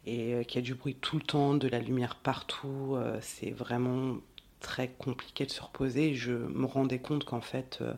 et 0.05 0.44
qu'il 0.46 0.61
y 0.61 0.64
a 0.64 0.66
du 0.66 0.74
bruit 0.74 0.96
tout 0.96 1.16
le 1.16 1.22
temps, 1.22 1.55
de 1.55 1.68
la 1.68 1.79
lumière 1.79 2.16
partout, 2.16 2.96
c'est 3.20 3.51
vraiment 3.51 4.16
très 4.61 4.88
compliqué 4.88 5.47
de 5.47 5.51
se 5.51 5.62
reposer. 5.62 6.14
Je 6.14 6.33
me 6.33 6.66
rendais 6.66 6.99
compte 6.99 7.25
qu'en 7.25 7.40
fait, 7.40 7.79
euh, 7.81 7.94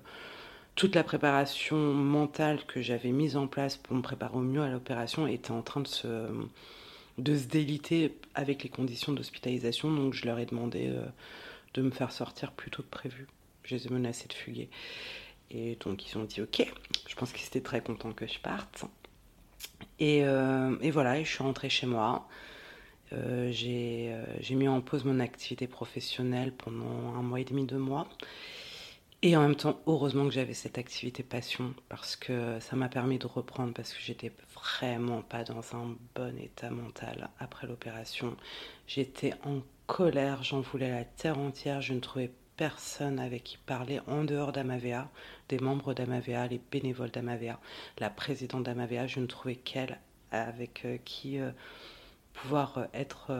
toute 0.74 0.94
la 0.94 1.04
préparation 1.04 1.76
mentale 1.76 2.64
que 2.66 2.82
j'avais 2.82 3.10
mise 3.10 3.36
en 3.36 3.46
place 3.46 3.76
pour 3.76 3.96
me 3.96 4.02
préparer 4.02 4.36
au 4.36 4.40
mieux 4.40 4.62
à 4.62 4.68
l'opération 4.68 5.26
était 5.26 5.50
en 5.50 5.62
train 5.62 5.80
de 5.80 5.88
se, 5.88 6.28
déliter 7.18 8.16
avec 8.34 8.62
les 8.62 8.68
conditions 8.68 9.12
d'hospitalisation. 9.12 9.92
Donc 9.92 10.14
je 10.14 10.26
leur 10.26 10.38
ai 10.38 10.46
demandé 10.46 10.88
euh, 10.88 11.04
de 11.74 11.82
me 11.82 11.90
faire 11.90 12.12
sortir 12.12 12.52
plus 12.52 12.70
tôt 12.70 12.82
que 12.82 12.88
prévu. 12.88 13.26
Je 13.64 13.74
les 13.74 13.86
ai 13.86 13.90
menacés 13.90 14.28
de 14.28 14.32
fuguer. 14.32 14.70
Et 15.50 15.76
donc 15.80 16.10
ils 16.10 16.16
ont 16.16 16.24
dit 16.24 16.40
ok. 16.40 16.66
Je 17.08 17.14
pense 17.14 17.32
qu'ils 17.32 17.46
étaient 17.46 17.60
très 17.60 17.80
contents 17.80 18.12
que 18.12 18.26
je 18.26 18.38
parte. 18.38 18.84
Et, 19.98 20.24
euh, 20.24 20.76
et 20.80 20.90
voilà, 20.90 21.22
je 21.22 21.28
suis 21.28 21.42
rentrée 21.42 21.68
chez 21.68 21.86
moi. 21.86 22.26
Euh, 23.12 23.50
j'ai 23.52 24.54
mis 24.54 24.68
en 24.68 24.80
pause 24.80 25.04
mon 25.04 25.20
activité 25.20 25.66
professionnelle 25.66 26.52
pendant 26.52 27.14
un 27.14 27.22
mois 27.22 27.40
et 27.40 27.44
demi, 27.44 27.64
deux 27.64 27.78
mois. 27.78 28.08
Et 29.22 29.36
en 29.36 29.42
même 29.42 29.56
temps, 29.56 29.80
heureusement 29.86 30.24
que 30.24 30.30
j'avais 30.30 30.54
cette 30.54 30.78
activité 30.78 31.22
passion 31.22 31.74
parce 31.90 32.16
que 32.16 32.58
ça 32.60 32.74
m'a 32.74 32.88
permis 32.88 33.18
de 33.18 33.26
reprendre 33.26 33.74
parce 33.74 33.92
que 33.92 34.00
j'étais 34.00 34.32
vraiment 34.54 35.20
pas 35.20 35.44
dans 35.44 35.76
un 35.76 35.94
bon 36.14 36.38
état 36.38 36.70
mental 36.70 37.28
après 37.38 37.66
l'opération. 37.66 38.34
J'étais 38.86 39.34
en 39.44 39.60
colère, 39.86 40.42
j'en 40.42 40.60
voulais 40.60 40.90
la 40.90 41.04
terre 41.04 41.38
entière, 41.38 41.82
je 41.82 41.92
ne 41.92 42.00
trouvais 42.00 42.30
personne 42.56 43.18
avec 43.18 43.44
qui 43.44 43.58
parler 43.58 44.00
en 44.06 44.24
dehors 44.24 44.52
d'Amavea, 44.52 45.10
des 45.50 45.58
membres 45.58 45.92
d'Amavea, 45.92 46.46
les 46.46 46.60
bénévoles 46.70 47.10
d'Amavea, 47.10 47.58
la 47.98 48.08
présidente 48.08 48.62
d'Amavea, 48.62 49.06
je 49.06 49.20
ne 49.20 49.26
trouvais 49.26 49.56
qu'elle 49.56 49.98
avec 50.30 50.84
euh, 50.84 50.96
qui 51.04 51.38
euh, 51.38 51.50
pouvoir 52.42 52.78
euh, 52.78 52.84
être 52.94 53.32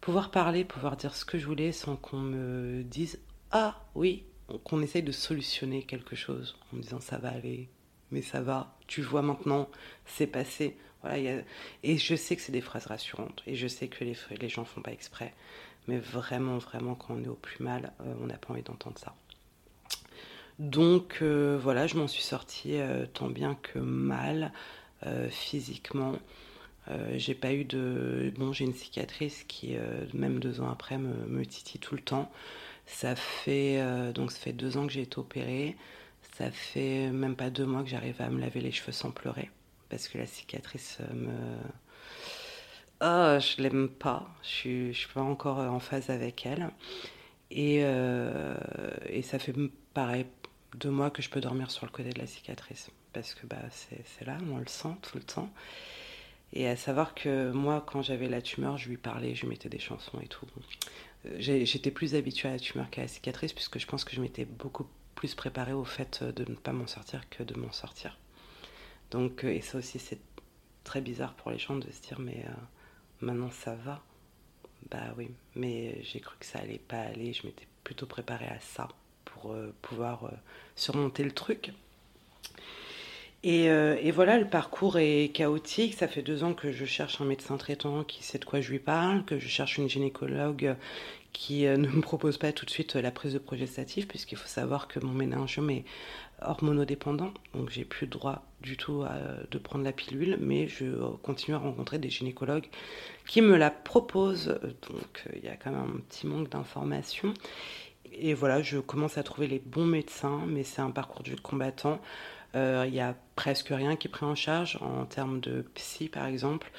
pouvoir 0.00 0.30
parler, 0.30 0.64
pouvoir 0.64 0.96
dire 0.96 1.14
ce 1.14 1.24
que 1.24 1.38
je 1.38 1.46
voulais 1.46 1.72
sans 1.72 1.96
qu'on 1.96 2.18
me 2.18 2.82
dise 2.82 3.20
ah 3.50 3.80
oui, 3.94 4.24
qu'on 4.64 4.82
essaye 4.82 5.02
de 5.02 5.12
solutionner 5.12 5.82
quelque 5.82 6.16
chose 6.16 6.56
en 6.72 6.76
me 6.76 6.82
disant 6.82 7.00
ça 7.00 7.18
va 7.18 7.30
aller, 7.30 7.68
mais 8.10 8.22
ça 8.22 8.40
va, 8.40 8.76
tu 8.86 9.02
vois 9.02 9.22
maintenant, 9.22 9.68
c'est 10.06 10.26
passé. 10.26 10.76
Voilà, 11.02 11.42
Et 11.84 11.96
je 11.96 12.16
sais 12.16 12.34
que 12.34 12.42
c'est 12.42 12.52
des 12.52 12.60
phrases 12.60 12.86
rassurantes, 12.86 13.42
et 13.46 13.54
je 13.54 13.68
sais 13.68 13.86
que 13.88 14.02
les, 14.04 14.16
les 14.40 14.48
gens 14.48 14.64
font 14.64 14.82
pas 14.82 14.90
exprès, 14.92 15.32
mais 15.86 15.98
vraiment, 15.98 16.58
vraiment, 16.58 16.94
quand 16.94 17.14
on 17.14 17.22
est 17.22 17.28
au 17.28 17.34
plus 17.34 17.62
mal, 17.62 17.92
euh, 18.00 18.14
on 18.20 18.26
n'a 18.26 18.36
pas 18.36 18.52
envie 18.52 18.62
d'entendre 18.62 18.98
ça. 18.98 19.14
Donc 20.58 21.18
euh, 21.22 21.58
voilà, 21.60 21.86
je 21.86 21.96
m'en 21.96 22.08
suis 22.08 22.22
sortie 22.22 22.78
euh, 22.80 23.06
tant 23.06 23.28
bien 23.28 23.54
que 23.54 23.78
mal 23.78 24.52
physiquement. 25.30 26.14
J'ai 27.16 27.34
pas 27.34 27.52
eu 27.52 27.64
de. 27.64 28.32
Bon, 28.36 28.52
j'ai 28.52 28.64
une 28.64 28.74
cicatrice 28.74 29.44
qui, 29.48 29.76
même 30.14 30.38
deux 30.40 30.60
ans 30.60 30.70
après, 30.70 30.98
me, 30.98 31.44
titille 31.46 31.80
tout 31.80 31.94
le 31.94 32.02
temps. 32.02 32.30
Ça 32.88 33.14
fait, 33.14 33.80
euh, 33.80 34.12
donc 34.12 34.32
ça 34.32 34.38
fait 34.38 34.52
deux 34.52 34.76
ans 34.78 34.86
que 34.86 34.92
j'ai 34.92 35.02
été 35.02 35.18
opérée. 35.18 35.76
Ça 36.36 36.50
fait 36.50 37.10
même 37.10 37.36
pas 37.36 37.50
deux 37.50 37.66
mois 37.66 37.82
que 37.82 37.88
j'arrive 37.88 38.20
à 38.20 38.30
me 38.30 38.40
laver 38.40 38.60
les 38.60 38.72
cheveux 38.72 38.92
sans 38.92 39.10
pleurer. 39.10 39.50
Parce 39.90 40.08
que 40.08 40.18
la 40.18 40.26
cicatrice 40.26 40.98
euh, 41.00 41.14
me. 41.14 41.32
Oh, 43.00 43.38
je 43.40 43.62
l'aime 43.62 43.88
pas. 43.88 44.28
Je 44.42 44.48
suis, 44.48 44.92
je 44.92 44.98
suis 45.00 45.12
pas 45.12 45.20
encore 45.20 45.58
en 45.58 45.78
phase 45.80 46.10
avec 46.10 46.46
elle. 46.46 46.70
Et, 47.50 47.80
euh, 47.82 48.56
et 49.06 49.22
ça 49.22 49.38
fait 49.38 49.54
pareil 49.94 50.26
deux 50.74 50.90
mois 50.90 51.10
que 51.10 51.22
je 51.22 51.30
peux 51.30 51.40
dormir 51.40 51.70
sur 51.70 51.86
le 51.86 51.92
côté 51.92 52.10
de 52.10 52.18
la 52.18 52.26
cicatrice. 52.26 52.90
Parce 53.12 53.34
que 53.34 53.46
bah, 53.46 53.56
c'est 53.70 54.24
là, 54.24 54.38
on 54.50 54.58
le 54.58 54.66
sent 54.66 54.96
tout 55.02 55.18
le 55.18 55.24
temps. 55.24 55.52
Et 56.52 56.66
à 56.66 56.76
savoir 56.76 57.14
que 57.14 57.52
moi, 57.52 57.84
quand 57.86 58.02
j'avais 58.02 58.28
la 58.28 58.40
tumeur, 58.40 58.78
je 58.78 58.88
lui 58.88 58.96
parlais, 58.96 59.34
je 59.34 59.42
lui 59.42 59.48
mettais 59.48 59.68
des 59.68 59.78
chansons 59.78 60.18
et 60.20 60.28
tout. 60.28 60.46
J'étais 61.38 61.90
plus 61.90 62.14
habituée 62.14 62.48
à 62.48 62.52
la 62.52 62.58
tumeur 62.58 62.88
qu'à 62.90 63.02
la 63.02 63.08
cicatrice, 63.08 63.52
puisque 63.52 63.78
je 63.78 63.86
pense 63.86 64.04
que 64.04 64.14
je 64.14 64.20
m'étais 64.20 64.44
beaucoup 64.44 64.86
plus 65.14 65.34
préparée 65.34 65.72
au 65.72 65.84
fait 65.84 66.22
de 66.22 66.48
ne 66.48 66.56
pas 66.56 66.72
m'en 66.72 66.86
sortir 66.86 67.28
que 67.28 67.42
de 67.42 67.58
m'en 67.58 67.72
sortir. 67.72 68.16
Donc, 69.10 69.44
euh, 69.44 69.52
et 69.52 69.60
ça 69.60 69.78
aussi, 69.78 69.98
c'est 69.98 70.20
très 70.84 71.00
bizarre 71.00 71.34
pour 71.34 71.50
les 71.50 71.58
gens 71.58 71.76
de 71.76 71.90
se 71.90 72.00
dire, 72.02 72.20
mais 72.20 72.44
euh, 72.46 72.52
maintenant 73.20 73.50
ça 73.50 73.74
va? 73.74 74.02
Bah 74.90 75.14
oui, 75.16 75.30
mais 75.56 76.00
j'ai 76.02 76.20
cru 76.20 76.36
que 76.38 76.46
ça 76.46 76.60
allait 76.60 76.78
pas 76.78 77.00
aller, 77.00 77.32
je 77.32 77.46
m'étais 77.46 77.66
plutôt 77.84 78.06
préparée 78.06 78.46
à 78.46 78.60
ça 78.60 78.88
pour 79.24 79.52
euh, 79.52 79.74
pouvoir 79.82 80.30
surmonter 80.76 81.24
le 81.24 81.32
truc. 81.32 81.72
Euh, 83.46 83.96
et, 84.00 84.10
voilà, 84.10 84.38
le 84.38 84.48
parcours 84.48 84.98
est 84.98 85.32
chaotique. 85.32 85.94
Ça 85.94 86.08
fait 86.08 86.22
deux 86.22 86.44
ans 86.44 86.54
que 86.54 86.72
je 86.72 86.84
cherche 86.84 87.20
un 87.20 87.24
médecin 87.24 87.56
traitant 87.56 88.04
qui 88.04 88.22
sait 88.22 88.38
de 88.38 88.44
quoi 88.44 88.60
je 88.60 88.70
lui 88.70 88.78
parle, 88.78 89.24
que 89.24 89.38
je 89.38 89.48
cherche 89.48 89.78
une 89.78 89.88
gynécologue 89.88 90.76
qui 91.32 91.66
euh, 91.66 91.76
ne 91.76 91.88
me 91.88 92.00
propose 92.00 92.38
pas 92.38 92.52
tout 92.52 92.64
de 92.64 92.70
suite 92.70 92.96
la 92.96 93.10
prise 93.10 93.34
de 93.34 93.38
progestatif, 93.38 94.08
puisqu'il 94.08 94.36
faut 94.36 94.48
savoir 94.48 94.88
que 94.88 94.98
mon 94.98 95.12
méningiome 95.12 95.70
est 95.70 95.84
hormonodépendant, 96.40 97.32
donc 97.52 97.68
j'ai 97.70 97.84
plus 97.84 98.06
le 98.06 98.12
droit 98.12 98.44
du 98.60 98.76
tout 98.76 99.04
de 99.50 99.58
prendre 99.58 99.84
la 99.84 99.90
pilule, 99.90 100.38
mais 100.40 100.68
je 100.68 100.86
continue 101.22 101.56
à 101.56 101.58
rencontrer 101.58 101.98
des 101.98 102.10
gynécologues 102.10 102.68
qui 103.26 103.42
me 103.42 103.56
la 103.56 103.70
proposent, 103.70 104.56
donc 104.88 105.24
il 105.34 105.44
y 105.44 105.48
a 105.48 105.56
quand 105.56 105.72
même 105.72 105.96
un 105.96 106.00
petit 106.08 106.28
manque 106.28 106.48
d'informations. 106.48 107.34
Et 108.12 108.34
voilà, 108.34 108.62
je 108.62 108.78
commence 108.78 109.18
à 109.18 109.24
trouver 109.24 109.48
les 109.48 109.58
bons 109.58 109.84
médecins, 109.84 110.42
mais 110.46 110.62
c'est 110.62 110.80
un 110.80 110.90
parcours 110.90 111.22
du 111.22 111.36
combattant. 111.36 112.00
Euh, 112.58 112.84
il 112.86 112.92
n'y 112.92 113.00
a 113.00 113.14
presque 113.36 113.68
rien 113.68 113.96
qui 113.96 114.08
est 114.08 114.10
pris 114.10 114.26
en 114.26 114.34
charge 114.34 114.78
en 114.80 115.04
termes 115.04 115.40
de 115.40 115.64
psy, 115.74 116.08
par 116.08 116.26
exemple. 116.26 116.70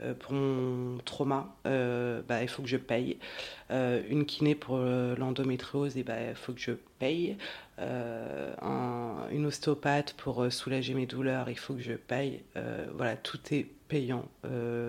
Euh, 0.00 0.14
pour 0.14 0.32
mon 0.32 0.98
trauma, 0.98 1.56
euh, 1.66 2.22
bah, 2.28 2.42
il 2.42 2.48
faut 2.48 2.62
que 2.62 2.68
je 2.68 2.76
paye. 2.76 3.18
une 3.70 4.24
kiné 4.26 4.54
pour 4.54 4.78
l'endométriose, 4.78 5.96
et 5.96 6.02
bah, 6.02 6.14
il 6.30 6.34
faut 6.34 6.52
que 6.52 6.60
je 6.60 6.72
paye. 6.98 7.36
une 7.78 9.46
ostéopathe 9.46 10.14
pour 10.14 10.50
soulager 10.50 10.94
mes 10.94 11.06
douleurs, 11.06 11.48
il 11.50 11.58
faut 11.58 11.74
que 11.74 11.82
je 11.82 11.94
paye. 11.94 12.42
voilà, 12.94 13.16
tout 13.16 13.38
est 13.52 13.66
payant 13.88 14.26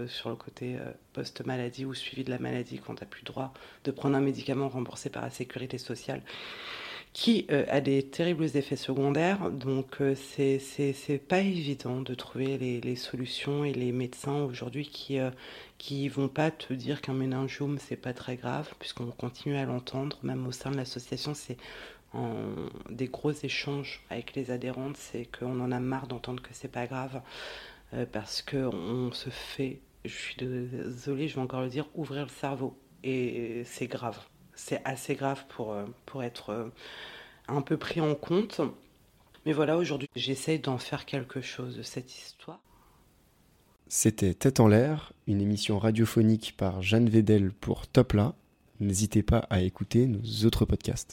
sur 0.08 0.30
le 0.30 0.36
côté 0.36 0.78
post-maladie 1.14 1.86
ou 1.86 1.94
suivi 1.94 2.24
de 2.24 2.30
la 2.32 2.40
maladie 2.40 2.80
quand 2.80 2.96
tu 2.96 3.04
n'as 3.04 3.10
plus 3.10 3.22
le 3.22 3.32
droit 3.32 3.54
de 3.84 3.92
prendre 3.92 4.16
un 4.16 4.22
médicament 4.22 4.70
remboursé 4.70 5.10
par 5.10 5.24
la 5.24 5.30
sécurité 5.30 5.78
sociale 5.78 6.22
qui 7.13 7.48
euh, 7.52 7.65
a 7.69 7.82
des 7.82 8.04
terribles 8.04 8.45
effets 8.56 8.76
secondaires. 8.76 9.50
Donc 9.52 10.02
euh, 10.02 10.15
c'est 10.15 11.22
pas 11.28 11.39
évident 11.39 12.02
de 12.02 12.13
trouver 12.13 12.58
les, 12.58 12.95
solutions 12.95 13.63
et 13.63 13.74
les 13.74 13.91
médecins 13.91 14.43
aujourd'hui 14.43 14.88
qui 14.88 15.19
euh, 15.19 15.30
vont 16.10 16.28
pas 16.28 16.52
te 16.52 16.74
dire 16.74 17.02
qu'un 17.02 17.13
méningiome 17.13 17.78
c'est 17.80 17.95
pas 17.95 18.13
très 18.13 18.36
grave 18.36 18.74
puisqu'on 18.80 19.08
continue 19.12 19.56
à 19.56 19.65
l'entendre. 19.65 20.17
Même 20.24 20.45
au 20.48 20.52
sein 20.52 20.72
de 20.72 20.78
l'association 20.78 21.34
c'est 21.34 21.58
des 22.89 23.08
gros 23.08 23.32
échanges 23.32 24.02
avec 24.10 24.34
les 24.34 24.50
adhérentes 24.50 24.98
c'est 24.98 25.26
qu'on 25.26 25.60
en 25.60 25.72
a 25.72 25.80
marre 25.80 26.08
d'entendre 26.08 26.41
que 26.41 26.50
c'est 26.54 26.72
pas 26.72 26.88
grave 26.88 27.22
parce 28.12 28.41
que 28.41 28.58
on 28.58 29.12
se 29.12 29.30
fait 29.30 29.80
je 30.06 30.15
suis 30.15 30.36
désolée 30.36 31.28
je 31.28 31.36
vais 31.36 31.41
encore 31.41 31.62
le 31.62 31.69
dire 31.69 31.88
ouvrir 31.95 32.24
le 32.24 32.30
cerveau. 32.30 32.76
Et 33.04 33.62
c'est 33.65 33.88
grave 33.88 34.19
c'est 34.60 34.82
assez 34.86 35.15
grave 35.15 35.45
pour, 35.50 35.74
euh, 35.74 35.86
être 36.22 36.50
euh, 36.52 36.69
un 37.48 37.62
peu 37.62 37.78
pris 37.78 38.02
en 38.02 38.13
compte. 38.13 38.62
Mais 39.45 39.54
voilà, 39.54 39.78
aujourd'hui, 39.78 40.10
j'essaye 40.15 40.60
d'en 40.60 40.78
faire 40.78 41.06
quelque 41.06 41.41
chose 41.41 41.78
de 41.78 41.82
cette 41.82 42.13
histoire. 42.15 42.60
C'était 43.88 44.34
Tête 44.34 44.60
en 44.60 44.67
l'air, 44.67 45.13
une 45.28 45.41
émission 45.41 45.80
radiophonique 45.80 46.56
par 46.58 46.82
Jeanne 46.82 47.10
Vedel 47.10 47.52
pour 47.52 47.88
Topla. 47.88 48.36
N'hésitez 48.80 49.24
pas 49.24 49.48
à 49.50 49.62
écouter 49.62 50.06
nos 50.06 50.45
autres 50.45 50.65
podcasts. 50.65 51.08